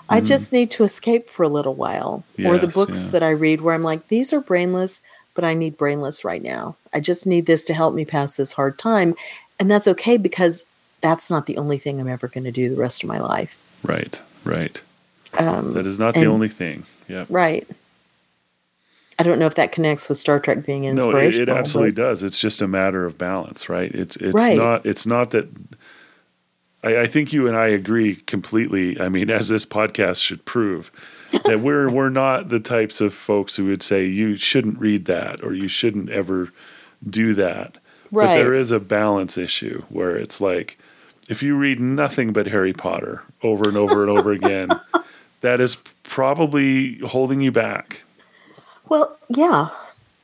[0.08, 2.24] I just need to escape for a little while.
[2.44, 3.12] or the books yeah.
[3.12, 5.02] that I read where I'm like, these are brainless,
[5.38, 6.74] but I need brainless right now.
[6.92, 9.14] I just need this to help me pass this hard time.
[9.60, 10.64] And that's okay because
[11.00, 13.60] that's not the only thing I'm ever going to do the rest of my life.
[13.84, 14.20] Right.
[14.42, 14.80] Right.
[15.38, 16.82] Um, That is not the only thing.
[17.06, 17.24] Yeah.
[17.28, 17.68] Right.
[19.16, 22.02] I don't know if that connects with Star Trek being No, it, it absolutely but-
[22.02, 22.24] does.
[22.24, 23.92] It's just a matter of balance, right?
[23.94, 24.56] It's it's Right.
[24.56, 25.46] not it's not that
[26.82, 29.00] I, I think you and I agree completely.
[29.00, 30.90] I mean, as this podcast should prove,
[31.44, 35.42] that we're we're not the types of folks who would say you shouldn't read that
[35.44, 36.52] or you shouldn't ever
[37.08, 37.78] do that.
[38.10, 40.78] But there is a balance issue where it's like
[41.28, 44.70] if you read nothing but Harry Potter over and over and over again,
[45.42, 48.02] that is probably holding you back.
[48.88, 49.68] Well, yeah.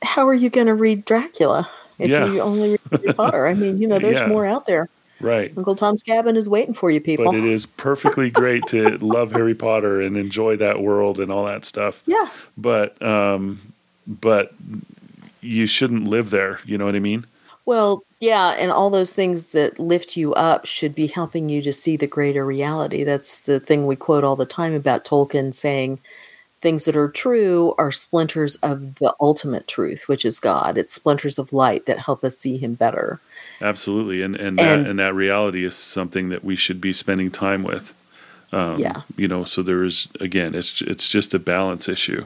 [0.03, 2.25] How are you going to read Dracula if Yeah.
[2.25, 3.47] you only read Harry Potter?
[3.47, 4.27] I mean, you know, there's Yeah.
[4.27, 4.89] more out there.
[5.25, 5.51] Right.
[5.57, 7.25] Uncle Tom's Cabin is waiting for you, people.
[7.25, 11.45] But it is perfectly great to love Harry Potter and enjoy that world and all
[11.45, 12.03] that stuff.
[12.05, 12.29] yeah.
[12.57, 13.73] But um,
[14.07, 14.53] but
[15.41, 16.59] you shouldn't live there.
[16.65, 17.25] You know what I mean?
[17.65, 21.73] Well, yeah, and all those things that lift you up should be helping you to
[21.73, 23.03] see the greater reality.
[23.03, 25.99] That's the thing we quote all the time about Tolkien saying
[26.61, 30.77] things that are true are splinters of the ultimate truth, which is God.
[30.77, 33.19] It's splinters of light that help us see him better.
[33.61, 34.21] Absolutely.
[34.21, 37.63] And and that And- and that reality is something that we should be spending time
[37.63, 37.93] with.
[38.51, 39.01] Um, Yeah.
[39.17, 42.25] You know, so there is again, it's it's just a balance issue.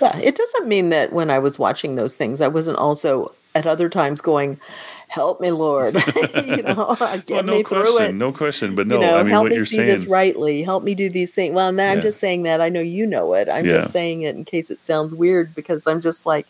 [0.00, 3.66] Yeah, it doesn't mean that when I was watching those things, I wasn't also at
[3.66, 4.60] other times going,
[5.08, 5.94] "Help me, Lord,"
[6.46, 6.94] you know,
[7.26, 8.14] get Well, no me through question, it.
[8.14, 8.74] no question.
[8.74, 9.86] But no, you know, I mean help me see saying.
[9.88, 10.62] this rightly.
[10.62, 11.54] Help me do these things.
[11.54, 12.60] Well, now I'm just saying that.
[12.60, 13.48] I know you know it.
[13.48, 13.76] I'm Yeah.
[13.78, 16.46] just saying it in case it sounds weird because I'm just like,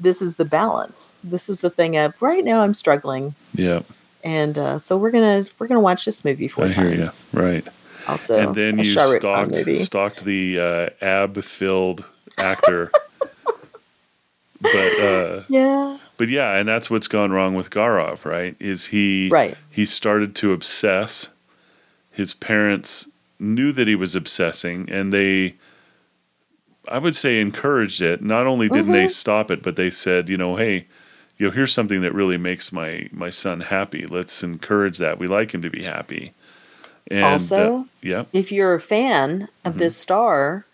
[0.00, 1.14] this is the balance.
[1.24, 1.96] This is the thing.
[1.96, 3.80] Of right now, I'm struggling, Yeah,
[4.24, 6.96] and uh, so we're gonna we're gonna watch this movie four I hear you.
[6.96, 7.24] times.
[7.32, 7.66] Right.
[8.06, 12.04] Also, and then you Shah Rukh Khan stalked stalked the uh, ab-filled
[12.38, 12.90] actor.
[14.60, 18.56] but uh, Yeah, but yeah, and that's what's gone wrong with Gaurav, right?
[18.58, 19.56] Is he Right.
[19.70, 21.28] He started to obsess.
[22.10, 23.08] His parents
[23.38, 25.54] knew that he was obsessing, and they,
[26.90, 28.22] I would say, encouraged it.
[28.22, 29.08] Not only didn't they Mm-hmm.
[29.08, 30.86] stop it, but they said, you know, hey,
[31.38, 34.06] you know, here's something that really makes my my son happy.
[34.06, 35.18] Let's encourage that.
[35.18, 36.32] We like him to be happy.
[37.10, 39.78] And Also- uh, yeah, if you're a fan of Mm-hmm.
[39.78, 40.64] this star,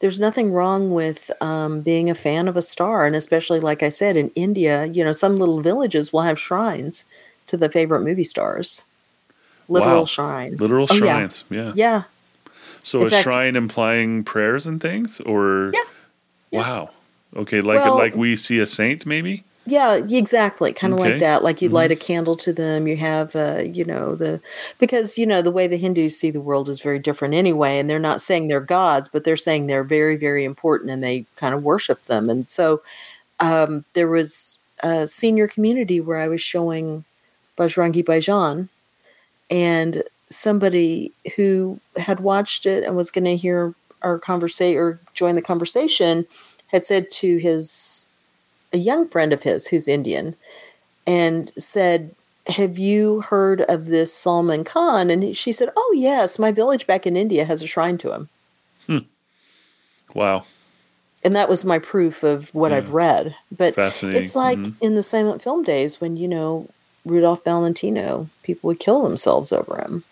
[0.00, 3.88] there's nothing wrong with um, being a fan of a star, and especially like I
[3.88, 7.04] said in India, you know, some little villages will have shrines
[7.46, 8.84] to the favorite movie stars,
[9.68, 10.04] literal Wow.
[10.04, 10.98] shrines, literal Oh, yeah.
[10.98, 11.44] shrines.
[11.50, 11.72] Yeah.
[11.74, 12.02] Yeah,
[12.88, 15.80] So In a fact- shrine implying prayers and things, or Yeah.
[16.50, 16.60] Yeah.
[16.60, 16.90] wow,
[17.36, 19.44] okay, like Well- like we see a saint, maybe.
[19.66, 21.10] yeah, exactly, kind of Okay.
[21.10, 21.44] like that.
[21.44, 21.72] Like you Mhm.
[21.74, 24.40] light a candle to them, you have, uh, you know, the
[24.78, 27.90] because you know the way the Hindus see the world is very different anyway, and
[27.90, 31.54] they're not saying they're gods, but they're saying they're very, very important, and they kind
[31.54, 32.30] of worship them.
[32.30, 32.80] And so
[33.40, 37.04] um, there was a senior community where I was showing
[37.58, 38.68] Bajrangi Bhaijaan,
[39.50, 45.34] and somebody who had watched it and was going to hear our conversation or join
[45.34, 46.26] the conversation
[46.68, 48.06] had said to his
[48.72, 50.36] a young friend of his who's Indian
[51.06, 52.14] and said,
[52.48, 55.08] Have you heard of this Salman Khan?
[55.10, 58.28] And she said, Oh, yes, my village back in India has a shrine to him.
[60.14, 60.44] Wow,
[61.22, 63.34] And that was my proof of what I've read.
[63.54, 64.22] But fascinating.
[64.22, 64.74] it's like Mhm.
[64.80, 66.68] in the silent film days when, you know,
[67.04, 70.04] Rudolph Valentino, people would kill themselves over him.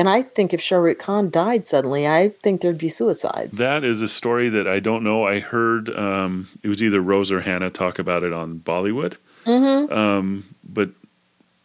[0.00, 3.58] And I think if Shahrukh Khan died suddenly, I think there'd be suicides.
[3.58, 5.26] That is a story that I don't know.
[5.26, 9.16] I heard um, it was either Rose or Hannah talk about it on Bollywood.
[9.44, 9.92] Mhm.
[9.92, 10.88] Um, but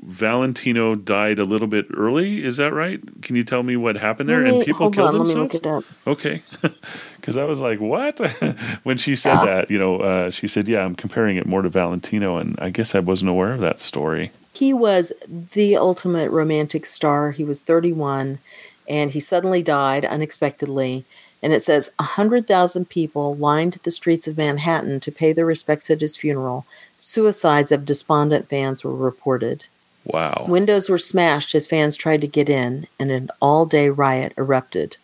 [0.03, 2.43] Valentino died a little bit early.
[2.43, 2.99] Is that right?
[3.21, 4.41] Can you tell me what happened there?
[4.41, 5.53] Me- and people killed on, themselves.
[5.53, 6.07] Let me look it up.
[6.07, 6.41] Okay,
[7.15, 8.19] because I was like, "What?"
[8.83, 9.45] when she said Yeah.
[9.45, 12.69] that, you know, uh, she said, "Yeah, I'm comparing it more to Valentino," and I
[12.69, 14.31] guess I wasn't aware of that story.
[14.55, 17.31] He was the ultimate romantic star.
[17.31, 18.39] He was 31
[18.87, 21.05] and he suddenly died unexpectedly.
[21.41, 26.01] And it says 100,000 people lined the streets of Manhattan to pay their respects at
[26.01, 26.65] his funeral.
[26.97, 29.67] Suicides of despondent fans were reported.
[30.05, 30.45] Wow.
[30.47, 34.97] Windows were smashed as fans tried to get in, and an all day riot erupted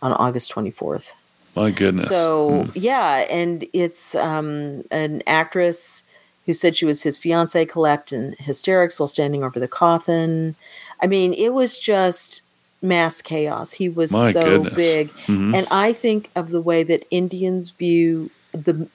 [0.00, 1.12] on August 24th.
[1.56, 2.08] My goodness.
[2.08, 6.05] So, yeah, and it's um, an actress
[6.46, 10.54] who said she was his fiance collapsed in hysterics while standing over the coffin.
[11.02, 12.42] I mean, it was just
[12.82, 13.72] mass chaos.
[13.72, 14.74] He was My so goodness.
[14.74, 15.08] big.
[15.26, 15.56] Mhm.
[15.56, 18.86] And I think of the way that Indians view the,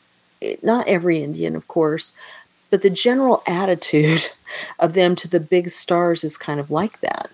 [0.63, 2.13] not every Indian, of course,
[2.69, 4.29] but the general attitude
[4.79, 7.29] of them to the big stars is kind of like that.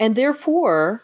[0.00, 1.02] And therefore,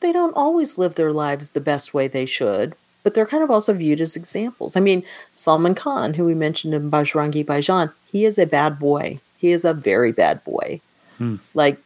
[0.00, 2.74] they don't always live their lives the best way they should,
[3.06, 4.74] but they're kind of also viewed as examples.
[4.74, 9.20] I mean, Salman Khan, who we mentioned in Bajrangi Bhaijaan, he is a bad boy.
[9.38, 10.80] He is a very bad boy.
[11.18, 11.36] Hmm.
[11.54, 11.78] Like,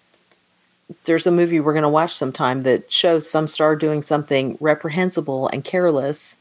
[1.04, 5.48] there's a movie we're going to watch sometime that shows some star doing something reprehensible
[5.48, 6.36] and careless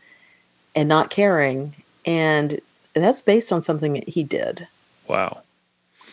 [0.73, 1.75] and not caring.
[2.05, 2.61] And
[2.93, 4.69] that's based on something that he did.
[5.09, 5.41] wow.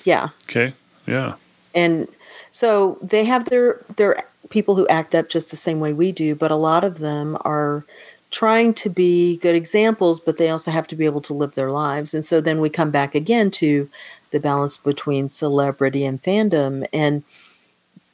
[0.03, 0.31] Yeah.
[0.51, 0.75] Okay.
[1.07, 1.35] Yeah.
[1.73, 2.09] and
[2.51, 6.35] so they have their their people who act up just the same way we do
[6.35, 7.85] but a lot of them are
[8.31, 11.71] trying to be good examples but they also have to be able to live their
[11.71, 12.15] lives.
[12.15, 13.89] And so then we come back again to
[14.31, 16.87] the balance between celebrity and fandom.
[16.93, 17.23] And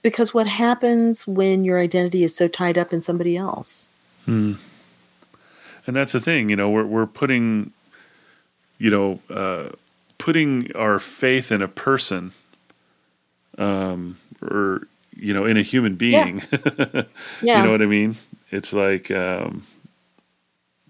[0.03, 3.91] because what happens when your identity is so tied up in somebody else?
[5.87, 7.73] And that's the thing, you know, we're we're putting,
[8.79, 9.71] you know, uh,
[10.19, 12.33] putting our faith in a person,
[13.59, 16.43] um, or you know, in a human being.
[16.53, 17.03] yeah.
[17.43, 18.17] You know what I mean?
[18.53, 19.67] It's like, um,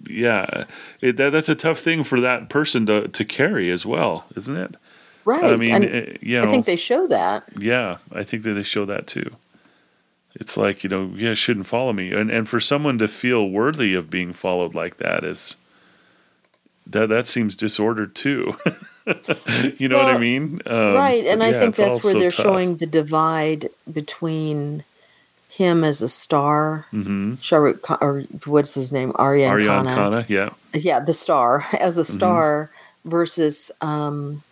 [0.08, 0.64] yeah,
[1.00, 4.56] it, that, that's a tough thing for that person to to carry as well, isn't
[4.56, 4.76] it?
[5.24, 8.54] right I mean, eh, you know, i think they show that yeah, I think that
[8.54, 9.36] they show that too.
[10.34, 13.94] It's like you know, yeah, shouldn't follow me, and and for someone to feel worthy
[13.94, 15.56] of being followed like that is
[16.86, 18.56] that that seems disordered too.
[19.76, 20.60] you know what I mean?
[20.66, 22.44] Um, right and but i think that's where they're tough.
[22.44, 24.84] showing the divide between
[25.52, 29.94] him as a star Rukh Khan, or what's his name Aryan, Ariane Khanna.
[29.94, 32.16] Kana, yeah, yeah the star as a Mm-hmm.
[32.16, 32.70] star
[33.04, 34.42] versus um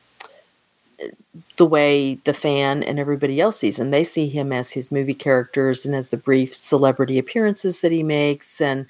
[1.57, 5.15] the way the fan and everybody else sees him they see him as his movie
[5.15, 8.87] characters and as the brief celebrity appearances that he makes and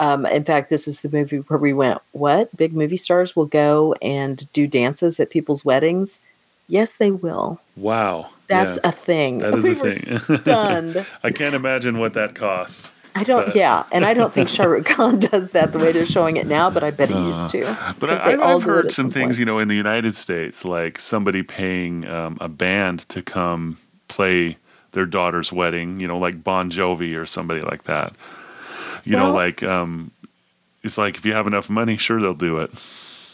[0.00, 2.56] um, in fact, this is the movie where we went, What?
[2.56, 6.18] Big movie stars will go and do dances at people's weddings?
[6.66, 7.60] Yes, they will.
[7.76, 8.88] wow, That's yeah.
[8.90, 9.38] a thing.
[9.38, 10.38] That is we a were thing.
[10.40, 11.06] stunned.
[11.22, 12.90] I can't imagine what that costs.
[13.14, 15.92] I don't, But- yeah, and I don't think Shah Rukh Khan does that the way
[15.92, 17.76] they're showing it now, but I bet he used to.
[17.98, 19.74] But I, I've all I've do it heard at some things, you know, in the
[19.76, 23.76] United States, like somebody paying um, a band to come
[24.08, 24.56] play
[24.92, 28.14] their daughter's wedding, you know, like Bon Jovi or somebody like that.
[29.04, 30.10] You know, like um,
[30.82, 32.70] it's like if you have enough money, sure they'll do it.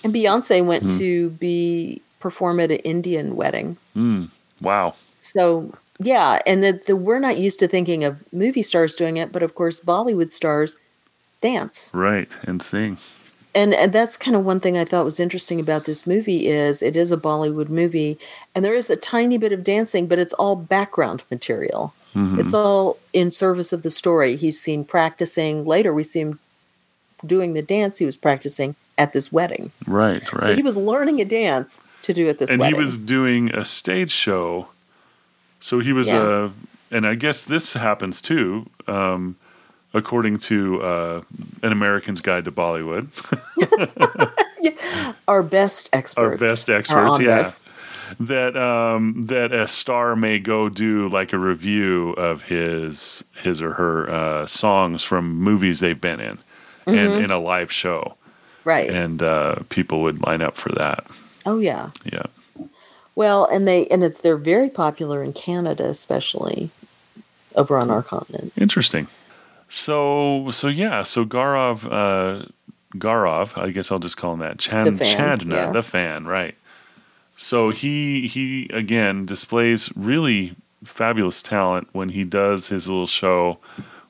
[0.03, 0.99] And Beyonce went Hmm.
[0.99, 3.77] to be perform at an Indian wedding.
[3.97, 4.29] Mm,
[4.61, 4.95] wow.
[5.21, 9.33] So yeah, and that the, we're not used to thinking of movie stars doing it,
[9.33, 10.77] but of course Bollywood stars
[11.41, 11.91] dance.
[11.93, 12.31] Right.
[12.45, 12.99] And sing.
[13.55, 16.83] And, and that's kind of one thing I thought was interesting about this movie is
[16.83, 18.19] it is a Bollywood movie
[18.55, 21.95] and there is a tiny bit of dancing, but it's all background material.
[22.15, 22.41] Mm-hmm.
[22.41, 24.37] It's all in service of the story.
[24.37, 25.65] He's seen practicing.
[25.65, 26.39] Later, we see him
[27.27, 29.73] doing the dance he was practicing at this wedding.
[29.87, 30.33] Right.
[30.33, 30.43] Right.
[30.45, 32.55] So he was learning a dance to do at this time.
[32.55, 32.75] and wedding.
[32.77, 34.69] he was doing a stage show.
[35.61, 36.21] So he was Yeah.
[36.21, 36.51] uh
[36.91, 39.37] and I guess this happens too, um,
[39.93, 41.23] according to uh,
[41.63, 43.09] an American's Guide to Bollywood.
[45.29, 46.41] our best experts.
[46.41, 47.39] Our best experts, yeah.
[47.39, 47.65] this.
[48.21, 53.75] that um, that a star may go do like a revue of his his or
[53.75, 56.39] her uh, songs from movies they've been in,
[56.87, 56.95] Mm-hmm.
[56.97, 58.15] and in a live show,
[58.65, 58.89] Right.
[58.89, 61.05] and uh, people would line up for that.
[61.47, 61.91] Oh yeah.
[62.05, 62.25] Yeah,
[63.15, 66.71] Well, and they and it's they're very popular in Canada, especially
[67.55, 68.53] over on our continent.
[68.57, 69.07] interesting.
[69.69, 72.47] So so yeah, so Gaurav uh,
[72.95, 74.59] Gaurav, I guess I'll just call him that.
[74.59, 75.71] Chan, The fan, Chandna, yeah.
[75.71, 76.55] the fan, right?
[77.37, 83.59] So he he again displays really fabulous talent when he does his little show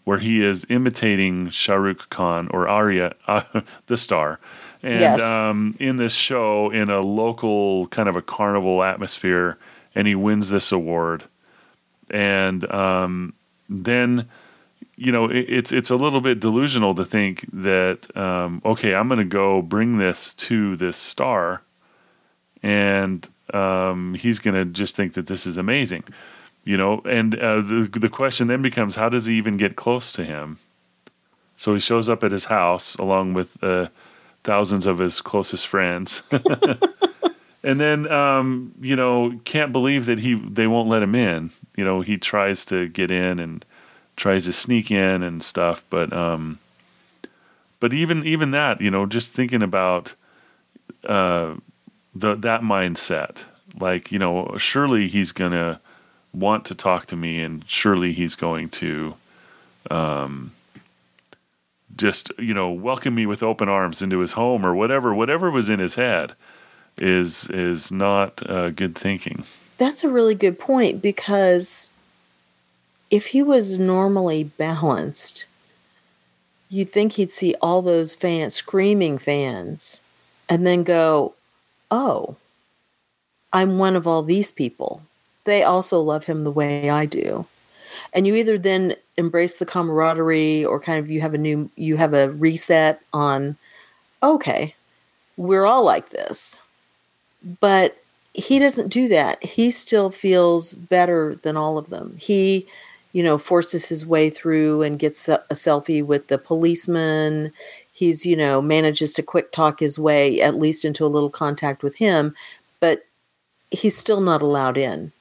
[0.05, 3.43] where he is imitating Shah Rukh Khan or Arya, uh,
[3.89, 4.41] the star,
[4.83, 5.21] and Yes.
[5.21, 9.59] um, in this show in a local kind of a carnival atmosphere,
[9.95, 11.25] and he wins this award,
[12.11, 13.35] and um,
[13.69, 14.29] then
[14.97, 19.09] you know it, it's it's a little bit delusional to think that um, okay I'm
[19.09, 21.63] going to go bring this to this star
[22.63, 26.03] and um, he's going to just think that this is amazing
[26.69, 27.01] you know?
[27.07, 30.59] And uh, the the question then becomes how does he even get close to him?
[31.57, 33.89] So he shows up at his house along with uh,
[34.45, 36.23] thousands of his closest friends
[37.63, 41.51] and then um, you know can't believe that he they won't let him in.
[41.77, 43.65] You know he tries to get in and
[44.17, 46.59] tries to sneak in and stuff, but um,
[47.81, 50.15] but even even that you know just thinking about
[51.05, 51.55] uh,
[52.15, 53.45] the that mindset,
[53.79, 55.81] like you know surely he's gonna
[56.33, 59.15] want to talk to me, and surely he's going to.
[59.91, 60.53] Um,
[61.99, 65.69] just you know welcome me with open arms into his home or whatever whatever was
[65.69, 66.33] in his head
[66.97, 69.45] is is not uh, good thinking
[69.79, 71.91] That's a really good point because
[73.11, 75.47] if he was normally balanced,
[76.69, 80.01] you'd think he'd see all those fans, screaming fans,
[80.49, 81.35] and then go,
[81.91, 82.37] Oh,
[83.53, 85.03] I'm one of all these people.
[85.45, 87.47] They also love him the way I do.
[88.13, 91.97] And you either then embrace the camaraderie or kind of you have a new, you
[91.97, 93.57] have a reset on,
[94.23, 94.75] okay,
[95.37, 96.63] we're all like this.
[97.61, 97.99] But
[98.33, 99.43] he doesn't do that.
[99.43, 102.17] He still feels better than all of them.
[102.19, 102.67] He,
[103.13, 107.53] you know, forces his way through and gets a, a selfie with the policeman.
[107.93, 111.83] He's, you know, manages to quick talk his way at least into a little contact
[111.83, 112.35] with him,
[112.79, 113.05] but
[113.71, 115.13] he's still not allowed in.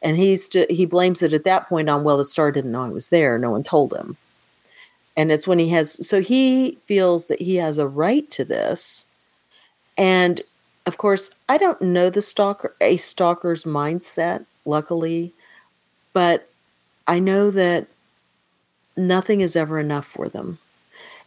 [0.00, 2.84] And he's st- he blames it at that point on well the star didn't know
[2.84, 4.16] I was there, no one told him.
[5.16, 9.06] And it's when he has so he feels that he has a right to this.
[9.96, 10.40] And
[10.86, 15.32] of course, I don't know the stalker a stalker's mindset, luckily,
[16.12, 16.48] but
[17.06, 17.88] I know that
[18.96, 20.58] nothing is ever enough for them.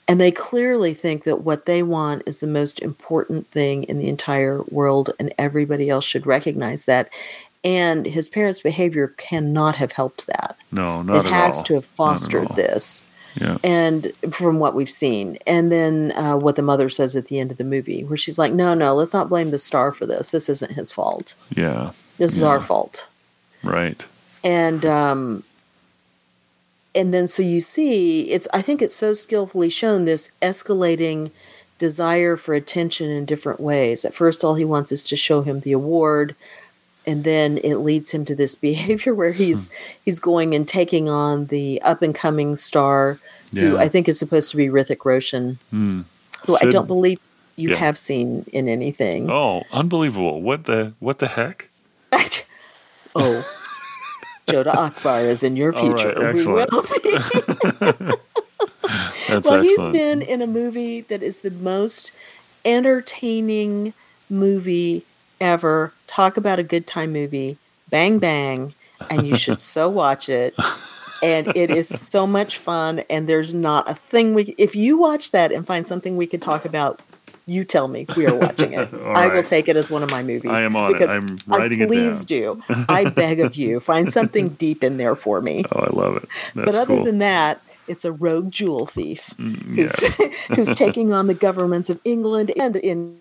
[0.08, 4.10] And they clearly think that what they want is the most important thing in the
[4.10, 7.10] entire world, and everybody else should recognize that.
[7.64, 10.58] And his parents' behavior cannot have helped that.
[10.72, 11.64] no not it at has all.
[11.66, 13.04] to have fostered this.
[13.40, 13.58] Yeah.
[13.64, 15.38] And from what we've seen.
[15.48, 18.38] And then uh, what the mother says at the end of the movie where she's
[18.38, 20.32] like no no let's not blame the star for this.
[20.32, 21.36] This isn't his fault.
[21.56, 21.92] Yeah.
[22.18, 23.08] This is our fault.
[23.64, 24.04] Right.
[24.44, 25.44] And um
[26.94, 31.32] and then so you see it's i think it's so skillfully shown this escalating
[31.78, 34.04] desire for attention in different ways.
[34.06, 36.36] At first all he wants is to show him the award
[37.06, 39.70] and then it leads him to this behavior where he's
[40.06, 43.18] he's going and taking on the up and coming star
[43.54, 46.02] who i think is supposed to be Hrithik Roshan Hmm.
[46.46, 47.20] who i don't believe
[47.58, 47.76] you Yeah.
[47.78, 51.70] have seen in anything oh unbelievable what the what the heck
[53.16, 53.46] oh
[54.48, 56.34] Jodhaa Akbar is in your right, future.
[56.34, 57.18] we will see.
[59.28, 62.12] that's well, he's been in a movie that is the most
[62.66, 63.94] entertaining
[64.30, 65.04] movie
[65.42, 65.94] ever.
[66.08, 67.58] Talk about a good time movie.
[67.90, 68.74] Bang Bang.
[69.10, 70.54] And you should so watch it.
[71.24, 73.00] And it is so much fun.
[73.10, 76.42] And there's not a thing we, if you watch that and find something we could
[76.42, 77.02] talk about,
[77.48, 78.94] you tell me we are watching it.
[79.06, 80.52] I will take it as one of my movies.
[80.52, 80.94] I am on it.
[80.94, 82.62] because I'm I writing it please do.
[82.88, 86.30] I beg of you, find something deep in there for me oh i love it
[86.54, 90.16] that's but other cool than that, it's a rogue jewel thief Mm, who's,
[90.56, 93.18] who's taking on the governments of England and in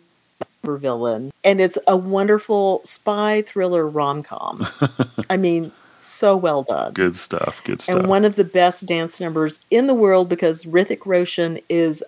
[0.63, 1.33] villain.
[1.45, 4.67] And it's a wonderful spy thriller rom com.
[5.31, 6.93] I mean, so well done.
[6.95, 10.65] good stuff good stuff And one of the best dance numbers in the world because
[10.65, 12.03] Hrithik Roshan is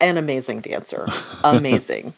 [0.00, 1.06] an amazing dancer.
[1.44, 2.12] Amazing.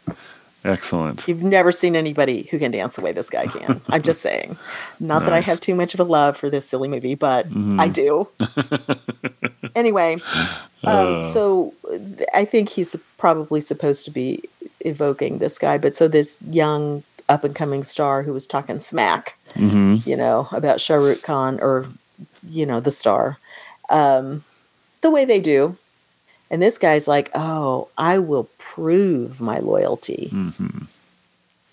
[0.65, 3.81] excellent You've never seen anybody who can dance the way this guy can.
[3.89, 4.57] I'm just saying.
[4.99, 7.47] Not that I have too much of a love for this silly movie, but
[7.79, 8.29] I do.
[9.77, 10.15] anyway,
[10.85, 11.21] um, Uh.
[11.21, 11.75] so
[12.35, 14.43] I think he's probably supposed to be
[14.81, 15.79] evoking this guy.
[15.79, 20.49] But so this young up and coming star who was talking smack, hmm you know,
[20.53, 21.87] about Shah Rukh Khan or,
[22.43, 23.39] you know, the star,
[23.91, 24.45] um,
[25.01, 25.77] the way they do.
[26.51, 30.29] And this guy's like, oh, I will prove my loyalty.
[30.29, 30.85] Hmm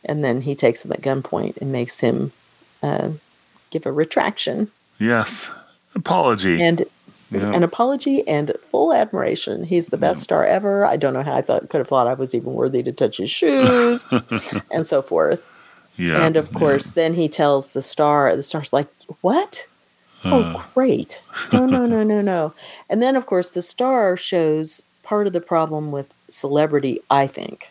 [0.05, 2.31] and then he takes him at gunpoint and makes him
[2.81, 3.09] uh,
[3.71, 4.71] give a retraction.
[4.99, 5.49] Yes.
[5.95, 6.61] Apology.
[6.61, 6.85] And
[7.31, 7.51] Yeah.
[7.55, 9.63] an apology and full admiration.
[9.63, 10.85] He's the best star ever.
[10.85, 13.17] I don't know how I thought could have thought I was even worthy to touch
[13.17, 14.05] his shoes
[14.71, 15.47] and so forth.
[15.97, 16.59] yeah and of yeah.
[16.59, 18.35] course, then he tells the star.
[18.35, 18.87] The star's like,
[19.21, 19.67] "What?
[20.23, 20.55] Uh.
[20.57, 21.19] oh, great!
[21.51, 22.53] No, no, no, no, no."
[22.89, 26.99] And then, of course, the star shows part of the problem with celebrity.
[27.09, 27.69] I think.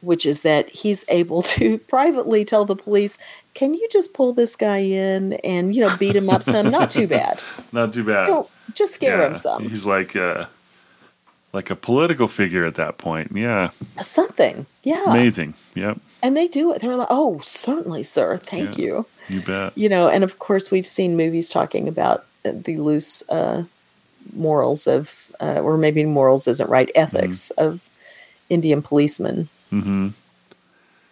[0.00, 3.18] Which is that he's able to privately tell the police,
[3.54, 6.70] "Can you just pull this guy in and you know beat him up some?
[6.70, 7.40] Not too bad.
[7.72, 9.68] not too bad Don't just scare Yeah, him some.
[9.68, 10.48] He's like a
[11.52, 13.32] like a political figure at that point.
[13.34, 13.70] Yeah,
[14.00, 14.66] Something.
[14.84, 15.02] Yeah.
[15.10, 15.54] amazing.
[15.74, 16.80] Yep, And they do it.
[16.82, 18.36] They're like, oh, certainly, sir.
[18.36, 18.84] Thank Yeah.
[18.84, 19.06] you.
[19.30, 19.72] you bet.
[19.76, 23.64] You know, and of course, we've seen movies talking about uh, the loose uh,
[24.34, 27.88] morals of, uh, or maybe morals isn't right, ethics of
[28.50, 29.48] Indian policemen.
[29.70, 30.08] Hmm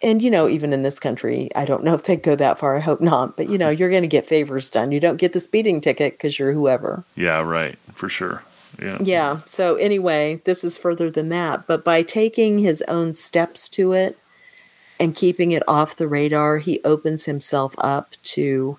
[0.01, 2.77] and you know, even in this country, I don't know if they go that far.
[2.77, 3.35] I hope not.
[3.35, 4.91] But you know, you're going to get favors done.
[4.91, 7.03] You don't get the speeding ticket because you're whoever.
[7.15, 7.77] Yeah, right.
[7.93, 8.43] For sure.
[8.81, 8.97] Yeah.
[9.01, 9.39] Yeah.
[9.45, 11.65] So anyway, this is further than that.
[11.65, 14.19] But by taking his own steps to it
[14.99, 18.77] and keeping it off the radar, he opens himself up to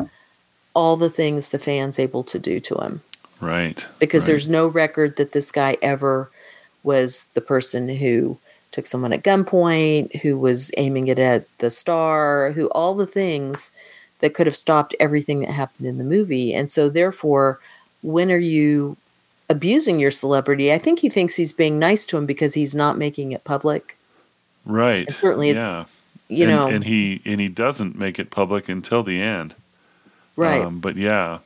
[0.73, 3.03] all the things the fans able to do to him.
[3.41, 3.85] Right.
[3.99, 4.33] Because right.
[4.33, 6.31] there's no record that this guy ever
[6.85, 8.39] was the person who
[8.71, 13.71] took someone at gunpoint, who was aiming it at the star, who all the things
[14.21, 16.53] that could have stopped everything that happened in the movie.
[16.53, 17.61] And so, therefore,
[18.03, 18.97] when are you
[19.49, 20.73] abusing your celebrity?
[20.73, 23.97] I think he thinks he's being nice to him because he's not making it public.
[24.65, 25.07] Right.
[25.07, 25.85] And certainly, it's yeah.
[26.29, 29.55] you and, know and he and he doesn't make it public until the end.
[30.37, 30.63] right.
[30.63, 31.39] Um, but yeah,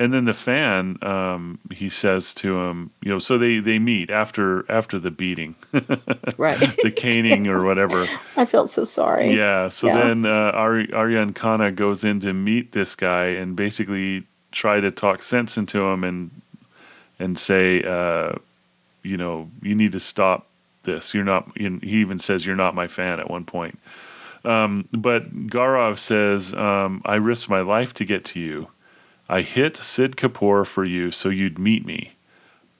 [0.00, 4.08] and then the fan, um, he says to him, you know, so they they meet
[4.10, 5.54] after after the beating,
[6.38, 6.58] right.
[6.82, 8.06] the caning or whatever.
[8.36, 9.36] I felt so sorry.
[9.36, 9.68] Yeah.
[9.68, 9.98] So Yeah.
[10.02, 14.90] then uh, Ari- Aryan Khanna goes in to meet this guy and basically try to
[14.90, 16.30] talk sense into him and
[17.18, 18.32] and say, uh,
[19.02, 20.46] you know, you need to stop
[20.84, 21.12] this.
[21.14, 21.50] You're not.
[21.56, 23.78] You he even says you're not my fan at one point.
[24.44, 28.68] Um, but Gaurav says, um, I risked my life to get to you.
[29.30, 32.14] I hit Sid Kapoor for you so you'd meet me.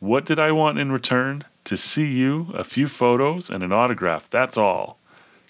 [0.00, 1.44] What did I want in return?
[1.64, 4.28] To see you, a few photos, and an autograph.
[4.30, 4.98] That's all.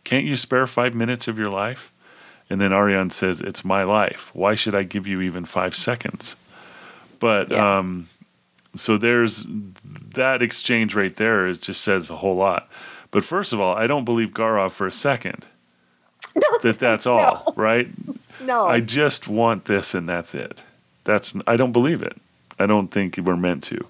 [0.05, 1.91] Can't you spare five minutes of your life?
[2.51, 4.31] And then Aryan says, It's my life.
[4.35, 6.37] Why should I give you even five seconds?
[7.19, 7.79] But Yeah.
[7.79, 8.09] um,
[8.75, 9.47] so there's
[10.15, 11.47] that exchange right there.
[11.47, 12.69] It just says a whole lot.
[13.11, 15.47] But first of all, I don't believe Gaurav for a second
[16.63, 17.89] that that's all, right?
[18.45, 18.67] No.
[18.67, 20.63] I just want this and that's it.
[21.05, 22.17] That's I don't believe it.
[22.59, 23.87] I don't think we're meant to.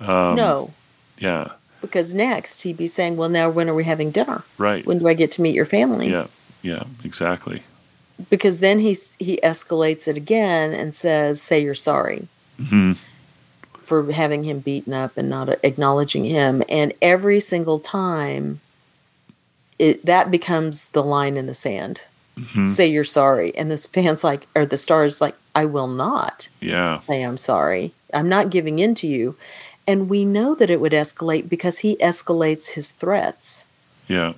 [0.00, 0.72] Um, no.
[1.18, 1.52] Yeah.
[1.80, 4.44] Because next he'd be saying, Well, now when are we having dinner?
[4.58, 4.86] Right.
[4.86, 6.10] When do I get to meet your family?
[6.10, 6.26] Yeah.
[6.62, 6.84] Yeah.
[7.04, 7.62] Exactly.
[8.30, 12.28] Because then he he escalates it again and says, Say you're sorry.
[12.56, 12.92] hmm
[13.84, 16.62] for having him beaten up and not acknowledging him.
[16.70, 18.60] And every single time,
[19.78, 22.02] it that becomes the line in the sand.
[22.38, 25.86] Hmm Say you're sorry, and this fan's like, or the star is like, I will
[25.88, 26.98] not Yeah.
[26.98, 27.92] say I'm sorry.
[28.12, 29.36] I'm not giving in to you.
[29.86, 33.66] And we know that it would escalate because he escalates his threats.
[34.08, 34.32] Yeah.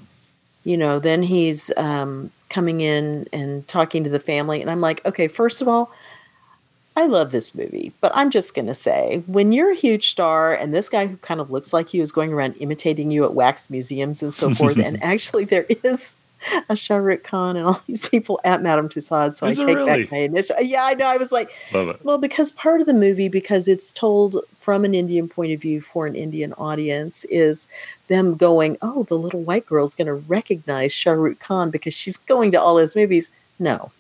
[0.64, 5.04] You know, then he's um, coming in and talking to the family, and I'm like,
[5.06, 5.90] okay, first of all,
[6.98, 10.54] I love this movie, but I'm just going to say when you're a huge star
[10.54, 13.34] and this guy who kind of looks like you is going around imitating you at
[13.34, 16.16] wax museums and so forth, and actually there is
[16.68, 19.76] a Shah Rukh Khan and all these people at Madame Tussauds, so Is I take
[19.76, 20.02] really?
[20.02, 20.56] back my initial.
[20.60, 21.06] Yeah, I know.
[21.06, 21.50] I was like,
[22.02, 25.80] well, because part of the movie, because it's told from an Indian point of view
[25.80, 27.66] for an Indian audience, is
[28.08, 32.18] them going, oh, the little white girl's going to recognize Shah Rukh Khan because she's
[32.18, 33.30] going to all his movies.
[33.58, 33.90] No,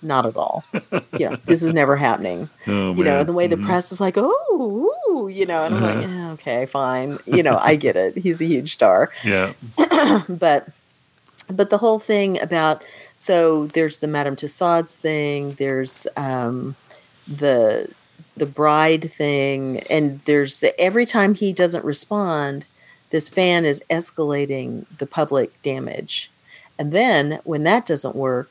[0.00, 0.64] not at all.
[1.12, 2.48] you know, this is never happening.
[2.66, 3.66] Oh, You know, the way the Mhm.
[3.66, 6.28] press is like, oh, ooh, you know, and I'm like, Uh-huh.
[6.28, 7.18] "Eh, okay, fine.
[7.26, 8.16] You know, I get it.
[8.16, 9.52] He's a huge star Yeah.
[10.28, 10.68] but
[11.50, 12.82] but the whole thing about
[13.16, 16.76] so there's the Madame Tussauds thing, there's um,
[17.28, 17.88] the
[18.36, 22.66] the bride thing, and there's every time he doesn't respond,
[23.10, 26.30] this fan is escalating the public damage,
[26.78, 28.50] and then when that doesn't work,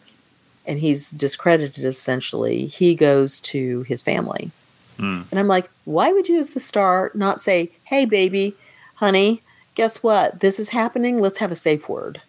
[0.66, 4.52] and he's discredited essentially, he goes to his family,
[5.00, 5.26] Mm.
[5.32, 8.56] and I'm like, why would you as the star not say, hey baby,
[8.96, 9.42] honey,
[9.76, 10.40] guess what?
[10.40, 11.20] This is happening.
[11.20, 12.22] Let's have a safe word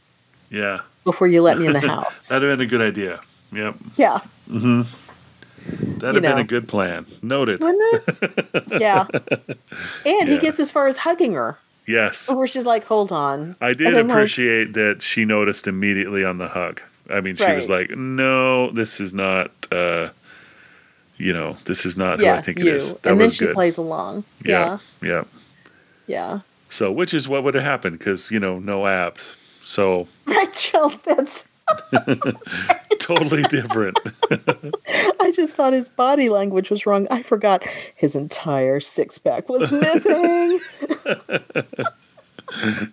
[0.54, 0.80] Yeah.
[1.04, 2.28] before you let me in the house.
[2.28, 3.20] That'd have been a good idea.
[3.52, 3.74] Yep.
[3.96, 4.82] yeah, hmm
[5.66, 7.06] That'd have You been a good plan.
[7.22, 7.60] Noted.
[7.60, 8.64] wouldn't it?
[8.80, 9.06] yeah.
[10.04, 12.30] And he gets as far as hugging her, Yes.
[12.32, 13.56] where she's like, hold on.
[13.60, 16.80] I did I'm like- appreciate that she noticed immediately on the hug.
[17.10, 19.50] I mean, she was like, "No, this is not.
[19.70, 20.08] uh
[21.18, 22.66] You know, this is not who I think you.
[22.66, 23.54] it is." That and then she good.
[23.54, 24.24] plays along.
[24.44, 25.08] yeah, Yeah.
[25.08, 25.24] yeah.
[26.06, 26.38] Yeah.
[26.70, 29.36] So, which is what would have happened because you know, no abs.
[29.64, 30.06] So
[30.54, 31.48] Jill, that's.
[32.98, 33.98] totally different.
[35.20, 37.06] I just thought his body language was wrong.
[37.10, 37.64] I forgot
[37.96, 40.60] his entire six pack was missing.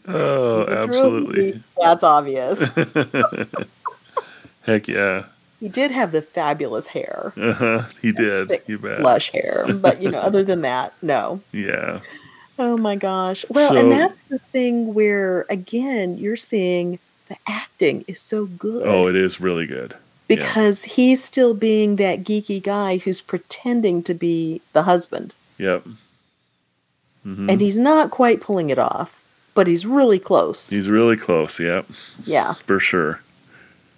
[0.07, 1.61] oh, absolutely.
[1.81, 2.69] That's obvious.
[4.63, 5.25] Heck yeah.
[5.59, 7.83] He did have the fabulous hair, Uh huh.
[8.01, 8.47] He did.
[8.47, 9.01] thick, You bet.
[9.01, 11.41] lush hair, but you know, other than that, no.
[11.51, 11.99] Yeah.
[12.59, 13.45] Oh my gosh.
[13.49, 16.99] Well, So- and that's the thing where again you're seeing
[17.29, 19.95] the acting is so good Oh, it is really good.
[20.27, 20.35] yeah.
[20.37, 25.83] because he's still being that geeky guy who's pretending to be the husband, Yep.
[27.23, 29.17] hmm and he's not quite pulling it off.
[29.53, 30.69] but he's really close.
[30.69, 31.59] He's really close.
[31.59, 31.85] Yep,
[32.25, 33.19] yeah, for sure.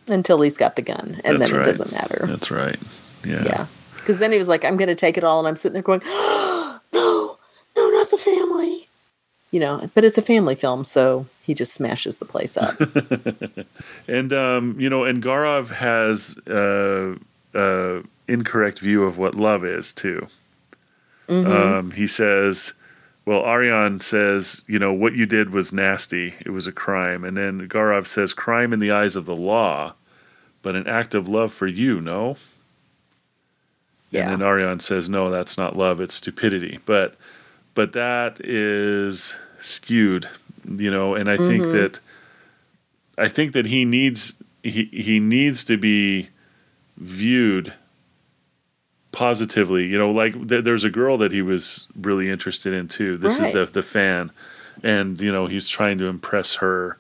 [0.08, 1.68] until he's got the gun, and That's then right.
[1.68, 2.26] it doesn't matter.
[2.28, 2.80] That's right.
[3.26, 3.44] Yeah.
[3.46, 3.66] Yeah.
[3.96, 5.40] Because then he was like, I'm going to take it all.
[5.40, 7.38] And I'm sitting there going, no,
[7.78, 8.90] no, not the family.
[9.54, 10.84] You know, but it's a family film.
[10.84, 12.76] So he just smashes the place up.
[14.08, 17.16] And um, you know, and Gaurav has uh,
[17.58, 20.28] uh, incorrect view of what love is too.
[21.30, 21.52] Mm-hmm.
[21.52, 22.74] Um, he says,
[23.26, 26.34] "Well, Aryan says, you know, what you did was nasty.
[26.46, 29.94] It was a crime." And then Gaurav says, "Crime in the eyes of the law,
[30.62, 32.38] but an act of love for you, no."
[34.12, 34.32] yeah.
[34.32, 36.02] And then Aryan says, "No, that's not love.
[36.02, 37.16] It's stupidity." But
[37.76, 40.28] but that is skewed,
[40.78, 41.16] you know.
[41.16, 41.72] And I think Mhm.
[41.72, 42.00] that
[43.18, 46.30] I think that he needs he he needs to be
[46.98, 47.74] viewed
[49.12, 49.86] positively.
[49.86, 53.18] You know, like th- there's a girl that he was really interested in too.
[53.18, 53.48] This Right.
[53.48, 54.32] is the the fan,
[54.84, 56.98] and you know he's trying to impress her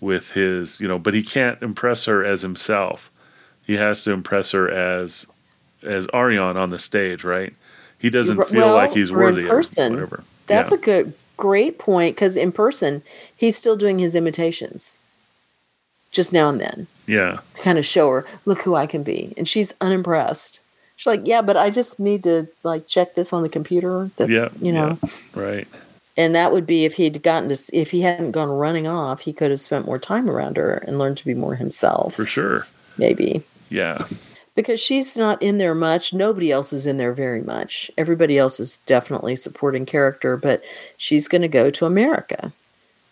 [0.00, 3.10] with his you know, but he can't impress her as himself.
[3.66, 5.26] He has to impress her as
[5.82, 7.54] as Aryan on the stage, right?
[8.02, 9.94] He doesn't feel well, like he's or in worthy person.
[9.94, 10.24] of whatever.
[10.48, 10.78] That's yeah.
[10.78, 12.16] a good, great point.
[12.16, 13.02] Because in person,
[13.34, 14.98] he's still doing his imitations
[16.10, 19.32] just now and then yeah, to kind of show her, look who I can be.
[19.36, 20.60] And she's unimpressed.
[20.96, 24.10] She's like, yeah, but I just need to like check this on the computer.
[24.16, 24.98] That's, yeah, you know.
[25.34, 25.66] right.
[26.16, 29.32] And that would be if he'd gotten to, if he hadn't gone running off, he
[29.32, 32.66] could have spent more time around her and learned to be more himself, For sure.
[32.98, 33.42] maybe.
[33.70, 34.06] Yeah,
[34.54, 36.12] Because she's not in there much.
[36.12, 37.90] Nobody else is in there very much.
[37.96, 40.62] Everybody else is definitely supporting character, but
[40.98, 42.52] she's going to go to America.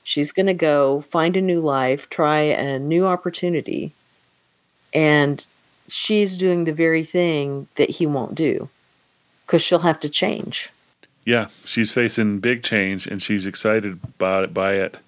[0.05, 3.93] She's going to go find a new life, try a new opportunity.
[4.93, 5.47] And
[5.89, 8.69] she's doing the very thing that he won't do
[9.47, 10.71] because she'll have to change.
[11.25, 11.49] yeah.
[11.65, 14.99] She's facing big change, and she's excited about it by it.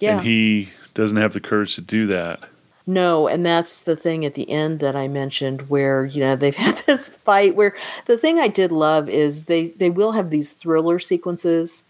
[0.00, 0.16] Yeah.
[0.16, 2.44] and he doesn't have the courage to do that.
[2.86, 6.56] No, and that's the thing at the end that I mentioned where, you know, they've
[6.56, 7.74] had this fight where
[8.06, 11.84] the thing I did love is they they will have these thriller sequences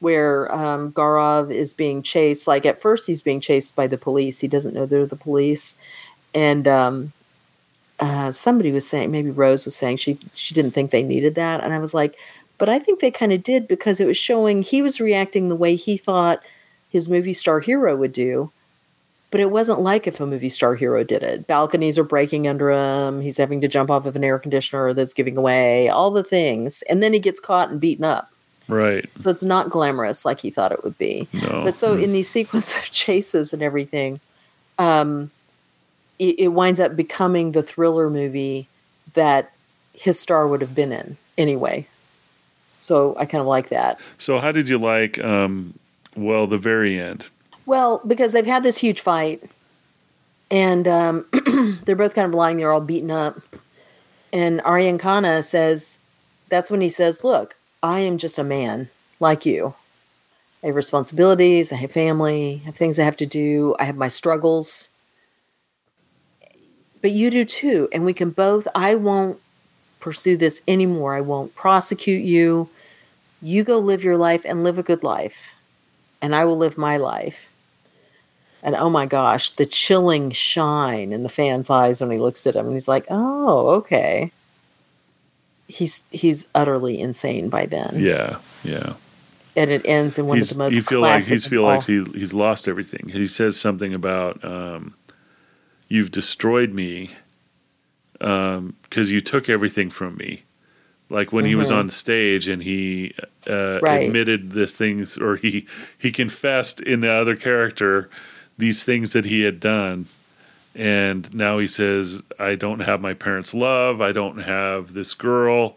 [0.00, 2.46] where um, Gaurav is being chased.
[2.46, 4.40] Like at first he's being chased by the police.
[4.40, 5.76] He doesn't know they're the police.
[6.34, 7.12] And um,
[8.00, 11.62] uh, somebody was saying, maybe Rose was saying she she didn't think they needed that.
[11.64, 12.16] And I was like,
[12.58, 15.56] but I think they kind of did because it was showing he was reacting the
[15.56, 16.42] way he thought
[16.90, 18.52] his movie star hero would do
[19.34, 21.48] but it wasn't like if a movie star hero did it.
[21.48, 23.20] Balconies are breaking under him.
[23.20, 26.82] He's having to jump off of an air conditioner that's giving away, all the things.
[26.82, 28.30] And then he gets caught and beaten up.
[28.68, 29.10] Right.
[29.18, 31.26] So it's not glamorous like he thought it would be.
[31.32, 31.62] No.
[31.64, 32.02] But so Mm.
[32.04, 34.20] in these sequence of chases and everything,
[34.78, 35.32] um,
[36.20, 38.68] it, it winds up becoming the thriller movie
[39.14, 39.50] that
[39.94, 41.88] his star would have been in anyway.
[42.78, 43.98] So I kind of like that.
[44.16, 45.18] so how did you like?
[45.18, 45.74] Um,
[46.14, 47.28] well, the very end.
[47.66, 49.42] Well, because they've had this huge fight,
[50.50, 51.26] and um,
[51.84, 53.40] they're both kind of lying there, all beaten up.
[54.32, 55.98] And Aryan Khanna says,
[56.48, 58.88] "That's when he says, look, I am just a man
[59.20, 59.74] like you.
[60.62, 61.72] I have responsibilities.
[61.72, 62.60] I have family.
[62.62, 63.74] I have things I have to do.
[63.78, 64.90] I have my struggles.
[67.00, 68.66] But you do too, and we can both.
[68.74, 69.40] I won't
[70.00, 71.14] pursue this anymore.
[71.14, 72.68] I won't prosecute you.
[73.40, 75.54] You go live your life and live a good life."
[76.24, 77.50] and I will live my life.
[78.64, 82.56] And oh my gosh, the chilling shine in the fan's eyes when he looks at
[82.56, 84.32] him and he's like, "Oh, okay."
[85.68, 87.96] He's he's utterly insane by then.
[87.98, 88.38] Yeah.
[88.64, 88.94] Yeah.
[89.56, 91.84] And it ends in one he's, of the most you feel like he's feel like
[91.84, 93.10] he he's lost everything.
[93.10, 94.94] He says something about um,
[95.88, 97.10] you've destroyed me
[98.18, 100.42] because you took everything from me.
[101.10, 101.76] Like when he was Mhm.
[101.76, 103.14] on stage and he
[103.48, 104.06] uh, Right.
[104.06, 105.66] admitted this things, or he
[105.98, 108.08] he confessed in the other character
[108.58, 110.06] these things that he had done,
[110.74, 114.00] and now he says, "I don't have my parents' love.
[114.00, 115.76] I don't have this girl."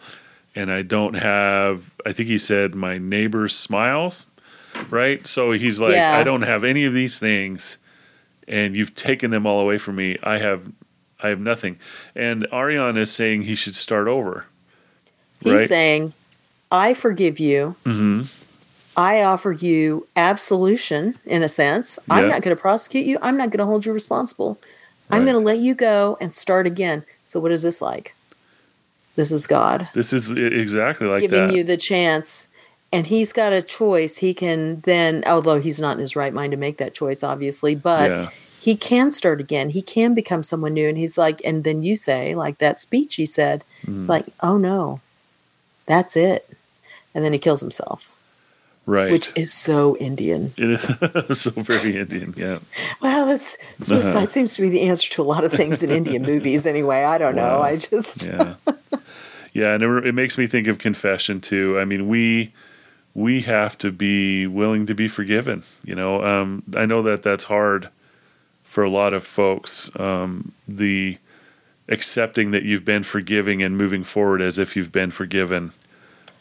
[0.58, 4.26] and I don't have I think he said my neighbor's smiles,
[4.90, 5.26] right?
[5.28, 6.18] So he's like Yeah.
[6.18, 7.78] I don't have any of these things
[8.48, 10.18] and you've taken them all away from me.
[10.24, 10.72] I have
[11.22, 11.78] I have nothing.
[12.16, 14.46] And Aryan is saying he should start over.
[15.42, 15.68] He's right?
[15.68, 16.14] saying,
[16.72, 17.76] "I forgive you.
[17.86, 18.28] Mhm.
[18.98, 22.00] I offer you absolution in a sense.
[22.10, 23.18] I'm not going to prosecute you.
[23.22, 24.58] I'm not going to hold you responsible.
[25.12, 28.16] I'm going to let you go and start again." So what is this like?
[29.16, 29.88] This is God.
[29.94, 31.56] This is exactly like giving that.
[31.56, 32.50] you the chance
[32.94, 36.52] and he's got a choice he can then although he's not in his right mind
[36.52, 38.30] to make that choice obviously but yeah.
[38.60, 41.96] he can start again he can become someone new and he's like and then you
[41.98, 43.98] say like that speech he said Mm.
[43.98, 45.02] it's like oh no
[45.86, 46.50] that's it
[47.14, 48.12] and then he kills himself
[48.88, 49.12] Right.
[49.12, 50.54] which is so Indian.
[50.58, 52.34] It is so very Indian.
[52.38, 52.60] Yeah.
[53.02, 56.22] Well, that's suicide seems to be the answer to a lot of things in Indian
[56.34, 56.66] movies.
[56.66, 57.60] Anyway, I don't know.
[57.62, 58.56] I just Yeah.
[59.54, 61.78] yeah, and it, it makes me think of confession too.
[61.78, 62.54] I mean, we
[63.14, 65.64] we have to be willing to be forgiven.
[65.84, 67.90] You know, um, I know that that's hard
[68.64, 69.90] for a lot of folks.
[70.00, 71.18] Um, the
[71.90, 75.74] accepting that you've been forgiving and moving forward as if you've been forgiven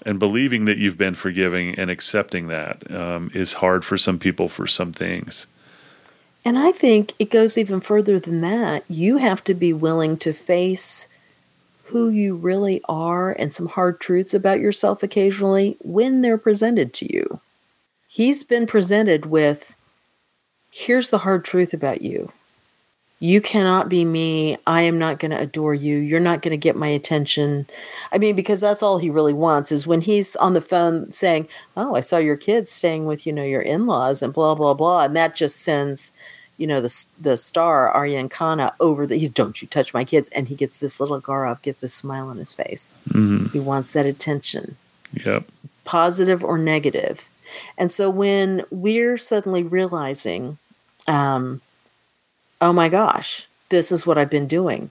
[0.06, 4.48] and believing that you've been forgiving and accepting that um, is hard for some people
[4.48, 5.46] for some things.
[6.44, 8.84] And I think it goes even further than that.
[8.88, 11.12] You have to be willing to face
[11.86, 17.12] who you really are and some hard truths about yourself occasionally when they're presented to
[17.12, 17.40] you.
[18.06, 19.74] He's been presented with
[20.70, 22.32] here's the hard truth about you.
[23.18, 24.58] You cannot be me.
[24.66, 25.96] I am not going to adore you.
[25.96, 27.66] You're not going to get my attention.
[28.12, 31.48] I mean, because that's all he really wants is when he's on the phone saying,
[31.78, 34.74] Oh, I saw your kids staying with, you know, your in laws and blah, blah,
[34.74, 35.04] blah.
[35.04, 36.12] And that just sends
[36.58, 40.30] you know the the star Aryan Khanna over the he's don't you touch my kids
[40.30, 42.96] and he gets this little Gaurav gets this smile on his face.
[43.12, 44.76] hmm He wants that attention,
[45.12, 45.44] Yep.
[45.84, 47.28] positive or negative.
[47.76, 50.56] And so when we're suddenly realizing,
[51.06, 51.60] um,
[52.60, 54.90] oh my gosh, this is what I've been doing.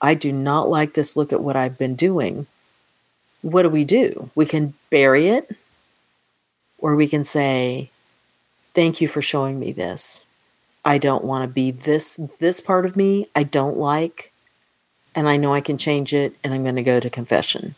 [0.00, 2.46] I do not like this look at what I've been doing.
[3.42, 4.30] What do we do?
[4.34, 5.56] We can bury it,
[6.78, 7.90] or we can say,
[8.74, 10.26] thank you for showing me this.
[10.84, 14.32] I don't want to be this this part of me I don't like
[15.14, 17.74] and I know I can change it and I'm going to go to confession.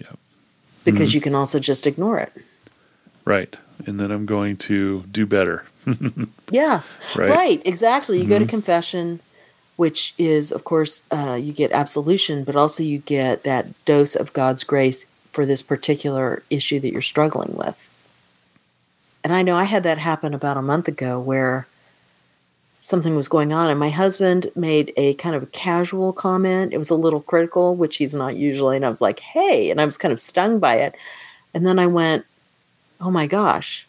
[0.00, 0.18] Yep.
[0.84, 1.14] Because Mhm.
[1.14, 2.32] you can also just ignore it.
[3.24, 3.56] Right.
[3.86, 5.64] And then I'm going to do better.
[6.50, 6.82] Yeah.
[7.16, 7.30] Right.
[7.30, 8.20] Right, exactly.
[8.20, 8.48] You go to Mhm.
[8.48, 9.20] confession
[9.76, 14.32] which is of course uh, you get absolution but also you get that dose of
[14.32, 17.90] God's grace for this particular issue that you're struggling with.
[19.24, 21.66] And I know I had that happen about a month ago where
[22.80, 26.78] something was going on and my husband made a kind of a casual comment it
[26.78, 29.86] was a little critical which he's not usually and i was like hey and i
[29.86, 30.94] was kind of stung by it
[31.54, 32.26] and then i went
[33.04, 33.86] oh my gosh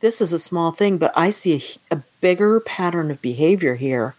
[0.00, 1.54] this is a small thing but i see
[1.90, 4.14] a, a bigger pattern of behavior here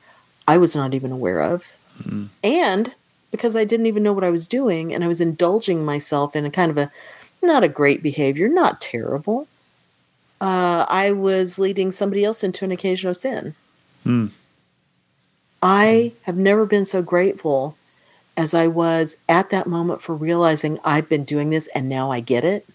[0.47, 1.73] i was not even aware of
[2.03, 2.27] Mhm.
[2.43, 2.93] and
[3.31, 6.43] because i didn't even know what i was doing and i was indulging myself in
[6.45, 6.91] a kind of a
[7.41, 9.47] not a great behavior not terrible
[10.41, 13.55] uh, i was leading somebody else into an occasion of sin
[14.03, 14.27] Hmm.
[15.63, 17.75] I have never been so grateful
[18.37, 22.19] as I was at that moment for realizing I've been doing this and now I
[22.19, 22.67] get it.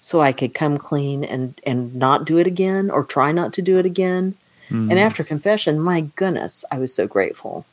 [0.00, 3.62] So I could come clean and and not do it again or try not to
[3.62, 4.34] do it again.
[4.70, 4.90] Mhm.
[4.90, 7.64] And after confession, my goodness, I was so grateful.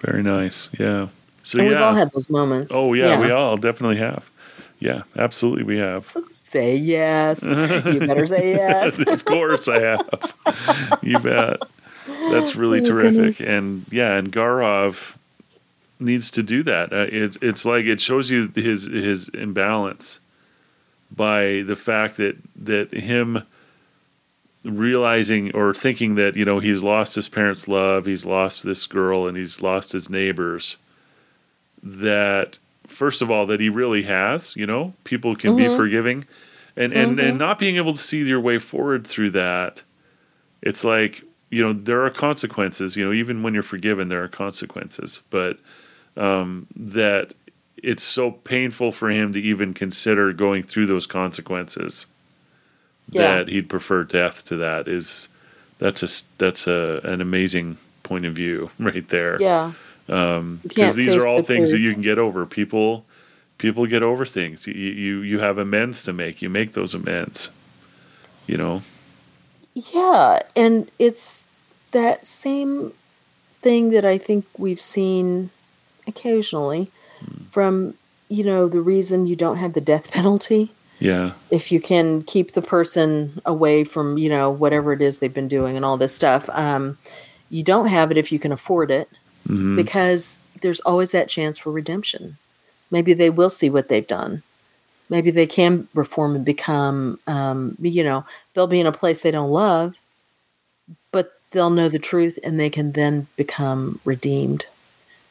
[0.00, 0.68] Very nice.
[0.78, 1.08] Yeah.
[1.42, 1.74] So and yeah.
[1.74, 2.72] we've all had those moments.
[2.74, 4.28] oh yeah, we all definitely have.
[4.78, 6.14] Yeah, absolutely we have.
[6.32, 7.42] Say yes.
[7.42, 8.98] you better say yes.
[8.98, 10.34] of course I have.
[11.02, 11.60] you bet.
[12.30, 13.14] That's really Oh, terrific.
[13.14, 13.40] goodness.
[13.40, 15.16] And yeah, and Gaurav
[15.98, 16.92] needs to do that.
[16.92, 20.20] Uh, it's it's like it shows you his his imbalance
[21.10, 23.42] by the fact that that him
[24.64, 29.26] realizing or thinking that you know he's lost his parents' love, he's lost this girl,
[29.26, 30.76] and he's lost his neighbors.
[31.82, 34.56] That first of all, that he really has.
[34.56, 35.76] You know, people can be Mhm.
[35.76, 36.24] forgiving,
[36.76, 37.28] and and Mhm.
[37.28, 39.82] and not being able to see your way forward through that.
[40.62, 42.96] It's like you know there are consequences.
[42.96, 45.58] You know, even when you're forgiven, there are consequences, but
[46.16, 47.34] um, that
[47.82, 52.06] it's so painful for him to even consider going through those consequences
[53.10, 53.36] Yeah.
[53.38, 55.28] that he'd prefer death to that is
[55.78, 56.08] that's a
[56.38, 59.36] that's a an amazing point of view right there.
[59.40, 59.72] Yeah.
[60.08, 62.46] um because can't these are all things that you can get over.
[62.46, 63.04] People
[63.58, 64.66] people get over things.
[64.66, 66.40] You you you have amends to make.
[66.42, 67.50] You make those amends
[68.46, 68.82] you know?
[69.74, 71.48] Yeah, and it's
[71.90, 72.92] that same
[73.60, 75.50] thing that I think we've seen
[76.06, 76.90] occasionally
[77.50, 77.94] from,
[78.28, 80.70] you know, the reason you don't have the death penalty.
[80.98, 85.32] yeah If you can keep the person away from, you know, whatever it is they've
[85.32, 86.98] been doing and all this stuff, um,
[87.50, 89.08] you don't have it if you can afford it
[89.46, 92.36] hmm because there's always that chance for redemption.
[92.90, 94.42] Maybe they will see what they've done.
[95.08, 99.30] Maybe they can reform and become, um, you know, they'll be in a place they
[99.30, 99.96] don't love,
[101.12, 104.66] but they'll know the truth and they can then become redeemed.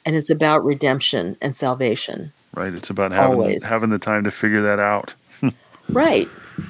[0.06, 2.32] And it's about redemption and salvation.
[2.54, 3.64] right it's about having Always.
[3.64, 5.14] having the time to figure that out
[5.90, 6.28] Right.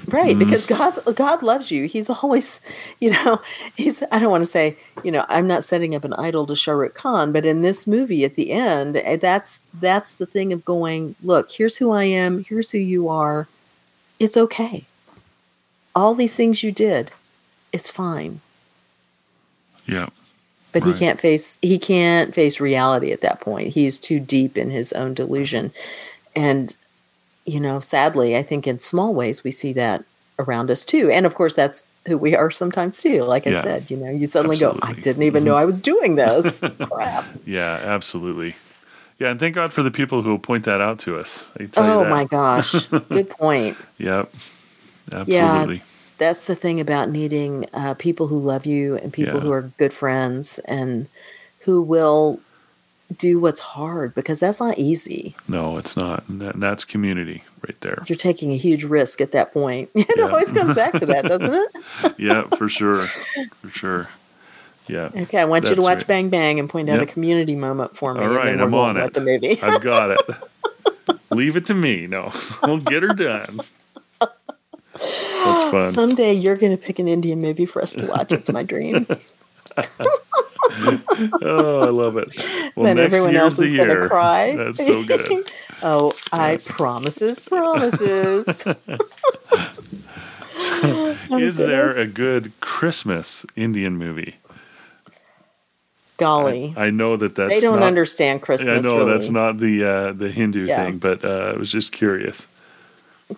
[0.08, 0.36] Right.
[0.36, 0.40] Mhm.
[0.40, 1.86] Because God's God loves you.
[1.86, 2.60] He's always,
[3.00, 3.40] you know,
[3.78, 6.56] he's I don't want to say, you know, I'm not setting up an idol to
[6.56, 10.52] Shah Rukh Khan, but in this movie at the end, eh, that's that's the thing
[10.52, 13.48] of going, look, here's who I am, here's who you are.
[14.20, 14.84] It's okay.
[15.96, 17.12] all these things you did,
[17.72, 18.42] it's fine.
[19.88, 20.10] Yeah.
[20.76, 20.94] But Right.
[20.94, 23.70] he can't face he can't face reality at that point.
[23.70, 25.72] He's too deep in his own delusion.
[26.36, 26.76] And
[27.46, 30.04] you know, sadly, I think in small ways we see that
[30.38, 31.10] around us too.
[31.10, 33.24] And of course that's who we are sometimes too.
[33.24, 33.62] Like I Yeah.
[33.62, 35.52] said, you know, you suddenly go, I didn't even mm-hmm.
[35.52, 36.60] know I was doing this.
[36.92, 37.24] Crap.
[37.46, 38.58] Yeah, absolutely.
[39.18, 41.46] Yeah, and thank God for the people who will point that out to us.
[41.58, 42.74] I tell you Oh my gosh.
[43.10, 43.78] Good point.
[43.98, 44.30] Yep.
[45.14, 45.84] Absolutely.
[46.18, 49.39] That's the thing about needing uh, people who love you and people Yeah.
[49.41, 51.07] who are good friends and
[51.61, 52.39] who will
[53.16, 55.36] do what's hard because that's not easy.
[55.47, 56.24] No, it's not.
[56.28, 58.03] And that- that's community right there.
[58.07, 59.89] You're taking a huge risk at that point.
[59.95, 60.26] It Yeah.
[60.26, 62.16] always comes back to that, doesn't it?
[62.18, 63.05] Yeah, for sure.
[63.61, 64.09] For sure.
[64.88, 65.09] Yeah.
[65.16, 66.07] Okay, I want you to watch right.
[66.07, 67.09] Bang Bang and point out Yep.
[67.09, 68.20] a community moment for me.
[68.22, 69.13] All and right, I'm on it.
[69.13, 69.59] the movie.
[69.61, 71.18] I've got it.
[71.32, 72.07] Leave it to me.
[72.07, 72.32] No,
[72.63, 73.59] we'll get her done.
[74.96, 75.91] That's fun.
[75.91, 78.32] Someday you're going to pick an Indian movie for us to watch.
[78.32, 79.08] It's my dream.
[81.41, 82.36] Oh, I love it.
[82.76, 84.56] Well, then next everyone else the is going to cry.
[84.58, 85.50] That's so good.
[85.84, 88.66] oh, I promises, promises.
[90.58, 94.36] Oh, Is there a good Christmas Indian movie?
[96.18, 96.74] golly?
[96.78, 98.84] I know that that's they don't not, understand I Christmas.
[98.84, 99.12] know really.
[99.12, 100.84] that's not the uh, the Hindu Yeah.
[100.86, 102.48] thing, but uh, I was just curious.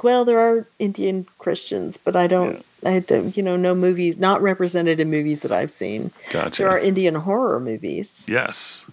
[0.04, 2.64] Well, there are Indian Christians, but I don't.
[2.86, 3.36] I don't.
[3.36, 6.12] You know, no movies not represented in movies that I've seen.
[6.30, 6.62] Gotcha.
[6.64, 8.26] There are Indian horror movies.
[8.30, 8.86] yes,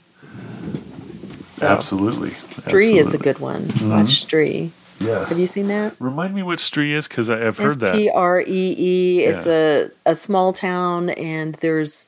[1.49, 2.29] So absolutely.
[2.31, 3.63] Stree is a good one.
[3.65, 3.91] Mm-hmm.
[3.91, 4.71] Watch Stree.
[5.01, 5.29] Yes.
[5.31, 5.95] Have you seen that?
[5.99, 7.93] Remind me what Stree is because I've heard S that.
[7.93, 8.45] T R E
[8.79, 9.25] E.
[9.25, 12.07] It's a, a small town, and there's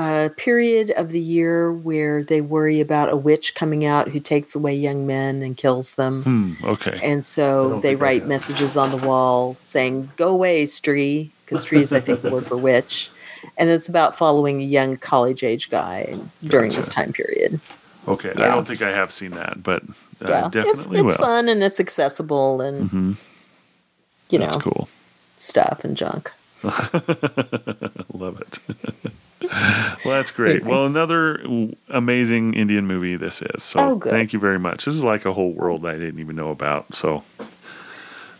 [0.00, 4.54] a period of the year where they worry about a witch coming out who takes
[4.54, 6.22] away young men and kills them.
[6.22, 6.64] Hmm.
[6.64, 6.98] Okay.
[7.02, 11.92] And so they write messages on the wall saying, Go away, Stree, because Stree is,
[11.92, 13.10] I think, the word for witch.
[13.56, 17.60] And it's about following a young college age guy during this time period.
[18.08, 18.30] Okay.
[18.30, 19.82] I don't think I have seen that, but
[20.22, 20.46] I Yeah.
[20.46, 21.26] It's, definitely it's will.
[21.26, 23.16] fun and it's accessible and, Mhm.
[24.30, 24.88] you That's know, cool.
[25.36, 26.32] stuff and junk.
[28.12, 28.58] Love it.
[30.04, 30.64] well, that's great.
[30.64, 31.42] Well, another
[31.88, 33.62] amazing Indian movie this is.
[33.64, 34.84] So Oh, thank you very much.
[34.84, 36.94] This is like a whole world I didn't even know about.
[36.94, 37.24] So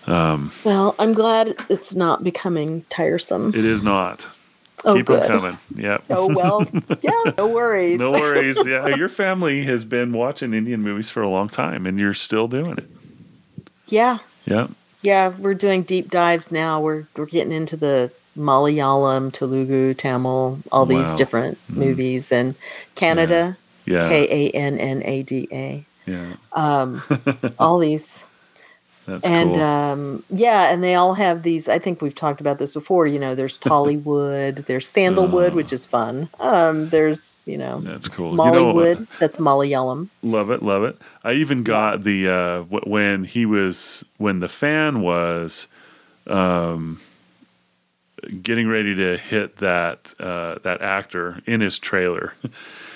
[0.06, 3.54] um, Well, I'm glad it's not becoming tiresome.
[3.54, 4.26] it is not.
[4.84, 5.26] Oh, Keep good.
[5.30, 5.58] coming.
[5.76, 6.04] Yep.
[6.08, 6.66] Oh, well,
[7.02, 8.00] yeah, no worries.
[8.00, 8.58] No worries.
[8.64, 12.48] Yeah, your family has been watching Indian movies for a long time, and you're still
[12.48, 12.84] doing it.
[13.88, 14.68] Yeah, Yeah.
[15.03, 16.80] Yeah, we're doing deep dives now.
[16.80, 21.16] We're we're getting into the Malayalam, Telugu, Tamil, all these Wow.
[21.16, 22.55] different movies, and
[22.96, 24.09] Kannada, Yeah.
[24.09, 25.84] K A N N A D A.
[26.07, 26.32] Yeah.
[26.53, 27.03] Um,
[27.59, 28.24] all these,
[29.11, 29.62] That's and cool.
[29.62, 31.68] um, yeah, and they all have these.
[31.68, 33.08] I think we've talked about this before.
[33.08, 36.28] You know, there's Tollywood, there's Sandalwood, which is fun.
[36.38, 37.80] Um, there's you know.
[37.80, 38.30] That's cool.
[38.30, 40.11] You know, uh, Mollywood, that's Malayalam.
[40.22, 40.96] Love it, love it.
[41.24, 45.66] I even got the uh, when he was when the fan was
[46.28, 47.00] um,
[48.42, 52.34] getting ready to hit that uh, that actor in his trailer,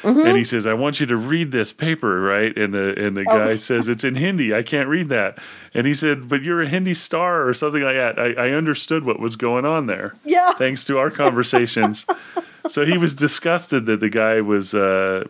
[0.02, 0.26] Mm-hmm.
[0.26, 3.22] and he says, "I want you to read this paper, right?" And the and the
[3.22, 3.38] Oh.
[3.38, 4.54] guy says, "It's in Hindi.
[4.54, 5.38] I can't read that."
[5.72, 9.04] And he said, "But you're a Hindi star or something like that." I, I understood
[9.04, 10.52] what was going on there Yeah.
[10.54, 12.04] thanks to our conversations.
[12.68, 15.24] so he was disgusted that the guy was uh,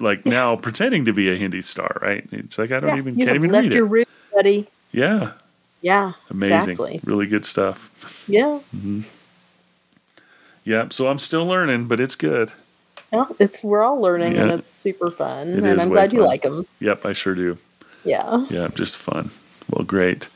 [0.00, 2.26] like now pretending to be a Hindi star, right?
[2.32, 2.96] It's like I don't yeah.
[2.96, 3.90] even you can't even left read your it.
[3.90, 4.66] roots, buddy.
[4.92, 5.32] Yeah,
[5.82, 6.12] Yeah.
[6.30, 7.00] amazing, Exactly.
[7.04, 7.90] really good stuff.
[8.26, 8.60] Yeah.
[10.64, 12.52] Yeah, so I'm still learning, but it's good.
[13.12, 16.42] Well, it's we're all learning and it's super fun, It and I'm glad you like
[16.42, 16.66] them.
[16.80, 17.58] Yep, I sure do.
[18.04, 18.46] Yeah.
[18.50, 19.30] Yeah, just fun.
[19.70, 20.28] Well, great.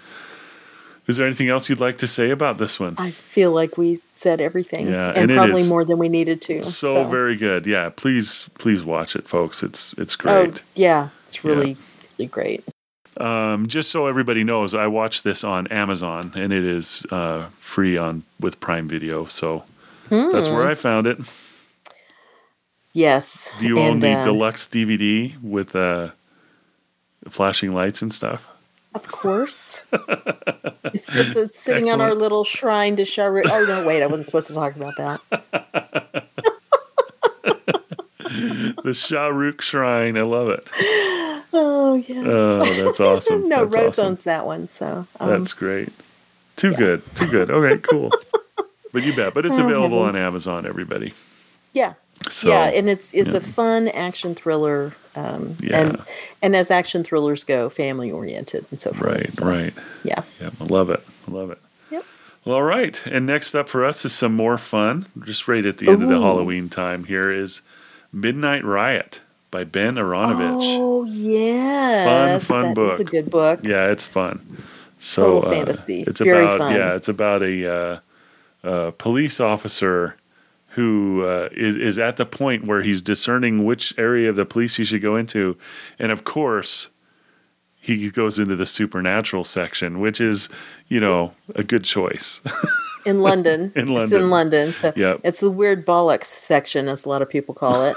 [1.08, 2.94] Is there anything else you'd like to say about this one?
[2.98, 6.62] I feel like we said everything, Yeah, and, and probably more than we needed to.
[6.64, 7.66] So, very good.
[7.66, 9.62] Yeah, please, please watch it, folks.
[9.62, 10.58] It's it's great.
[10.58, 11.78] Oh, yeah, it's really,
[12.18, 12.62] really great.
[13.18, 17.96] Um, just so everybody knows, I watched this on Amazon, and it is uh, free
[17.96, 19.24] on with Prime Video.
[19.24, 19.64] So
[20.10, 20.54] that's Hmm.
[20.54, 21.18] where I found it.
[22.92, 23.52] Yes.
[23.60, 26.10] Do you own the uh, deluxe DVD with uh,
[27.28, 28.48] flashing lights and stuff?
[28.94, 29.80] Of course.
[29.92, 34.24] it's, it's, it's sitting on our little shrine to Shah Oh no, wait, I wasn't
[34.26, 36.24] supposed to talk about that.
[38.84, 40.16] The Shah Rukh Shrine.
[40.16, 40.68] I love it.
[41.52, 42.24] Oh yes.
[42.26, 43.48] Oh, that's awesome.
[43.48, 44.06] no, That's Rose awesome.
[44.06, 45.88] owns that one, so um, That's great.
[46.56, 47.02] Too good.
[47.14, 47.50] Too good.
[47.50, 48.12] Okay, cool.
[48.92, 49.34] But you bet.
[49.34, 50.16] But it's available on.
[50.16, 51.12] Amazon, everybody.
[51.72, 51.94] yeah.
[52.30, 53.38] So, yeah, and it's it's yeah.
[53.38, 55.78] a fun action thriller, um, Yeah.
[55.80, 56.02] and
[56.42, 59.12] and as action thrillers go, family oriented and so forth.
[59.12, 59.72] right, so, right.
[60.02, 60.22] Yeah.
[60.40, 61.00] Yeah, I love it.
[61.28, 61.58] I love it.
[61.92, 62.04] Yep.
[62.44, 63.00] All right.
[63.06, 65.06] And next up for us is some more fun.
[65.24, 67.62] Just right at the end of the Halloween time here is
[68.12, 69.20] Midnight Riot
[69.52, 70.58] by Ben Aaronovitch.
[70.60, 72.92] Oh yeah, fun that book.
[72.94, 73.60] is a good book.
[73.62, 74.40] Yeah, it's fun.
[74.98, 76.02] So Total uh, fantasy.
[76.02, 76.74] it's Very about fun.
[76.74, 77.98] yeah, it's about a uh,
[78.64, 80.16] uh, police officer
[80.72, 84.76] who uh, is is at the point where he's discerning which area of the police
[84.76, 85.56] he should go into,
[85.98, 86.90] and of course,
[87.80, 90.48] he goes into the supernatural section, which is
[90.88, 92.40] you know a good choice.
[93.06, 93.72] in London.
[93.74, 94.22] In It's London.
[94.22, 94.72] in London.
[94.72, 95.20] So Yep.
[95.24, 97.96] it's the weird bollocks section, as a lot of people call it.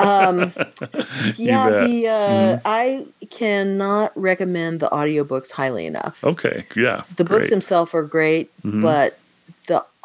[0.00, 0.52] Um,
[1.36, 1.68] yeah.
[1.70, 1.86] Mm-hmm.
[1.86, 6.22] the uh, I cannot recommend the audiobooks highly enough.
[6.24, 8.82] okay, yeah, the books themselves are great, Mhm.
[8.82, 9.18] but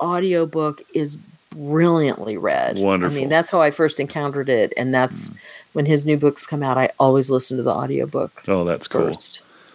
[0.01, 1.17] audiobook is
[1.51, 2.79] brilliantly read.
[2.79, 3.15] Wonderful.
[3.15, 5.35] I mean, that's how I first encountered it, and that's
[5.73, 6.77] when his new books come out.
[6.77, 9.13] I always listen to the audiobook Oh, that's cool.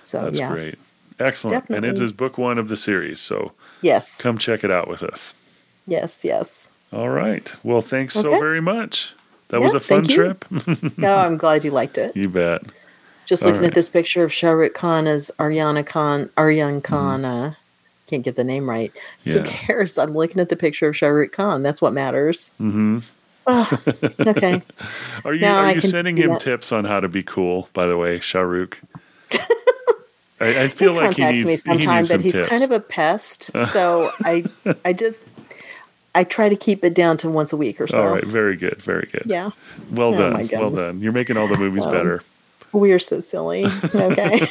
[0.01, 0.79] So That's yeah, great.
[1.21, 1.69] Excellent.
[1.71, 3.53] And it is book one of the series, so
[3.83, 5.35] yes, come check it out with us.
[5.87, 6.71] yes, yes.
[6.93, 7.53] All right.
[7.63, 9.13] Well, thanks so very much.
[9.49, 10.45] That was a fun trip.
[10.99, 12.17] No, I'm glad you liked it.
[12.17, 12.63] you bet.
[13.27, 13.69] Just All looking right.
[13.69, 16.95] at this picture of Shah Rukh Khan as Aryana Khan, Aryan Mm-hmm.
[16.95, 17.25] Khan.
[17.25, 17.55] Uh,
[18.13, 18.93] can't get the name right.
[19.25, 19.39] Yeah.
[19.39, 19.97] Who cares?
[19.97, 21.63] I'm looking at the picture of Shah Rukh Khan.
[21.63, 22.53] That's what matters.
[22.59, 22.99] hmm
[23.47, 23.81] Oh,
[24.25, 24.63] okay.
[25.25, 26.41] Are you Now are you sending him that.
[26.41, 27.69] tips on how to be cool?
[27.73, 28.79] By the way, Shah Rukh.
[30.41, 32.49] I, I feel he like he needs, me he sometime, needs but he's tips.
[32.49, 33.51] kind of a pest.
[33.73, 34.45] So I,
[34.85, 35.25] I just,
[36.15, 38.03] I try to keep it down to once a week or so.
[38.03, 39.23] All right, very good, very good.
[39.27, 39.51] Yeah,
[39.91, 41.01] Well Oh, done, well done.
[41.01, 42.23] You're making all the movies Um, better.
[42.73, 43.67] we are so silly.
[43.95, 44.47] Okay.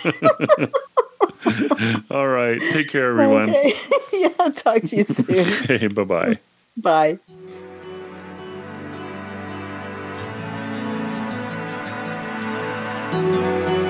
[2.12, 3.50] All right, take care, everyone.
[3.50, 3.74] okay.
[4.14, 4.50] yeah.
[4.56, 5.46] Talk to you soon.
[5.46, 6.40] Hey, bye bye.
[6.78, 7.20] Bye.
[13.12, 13.81] Thank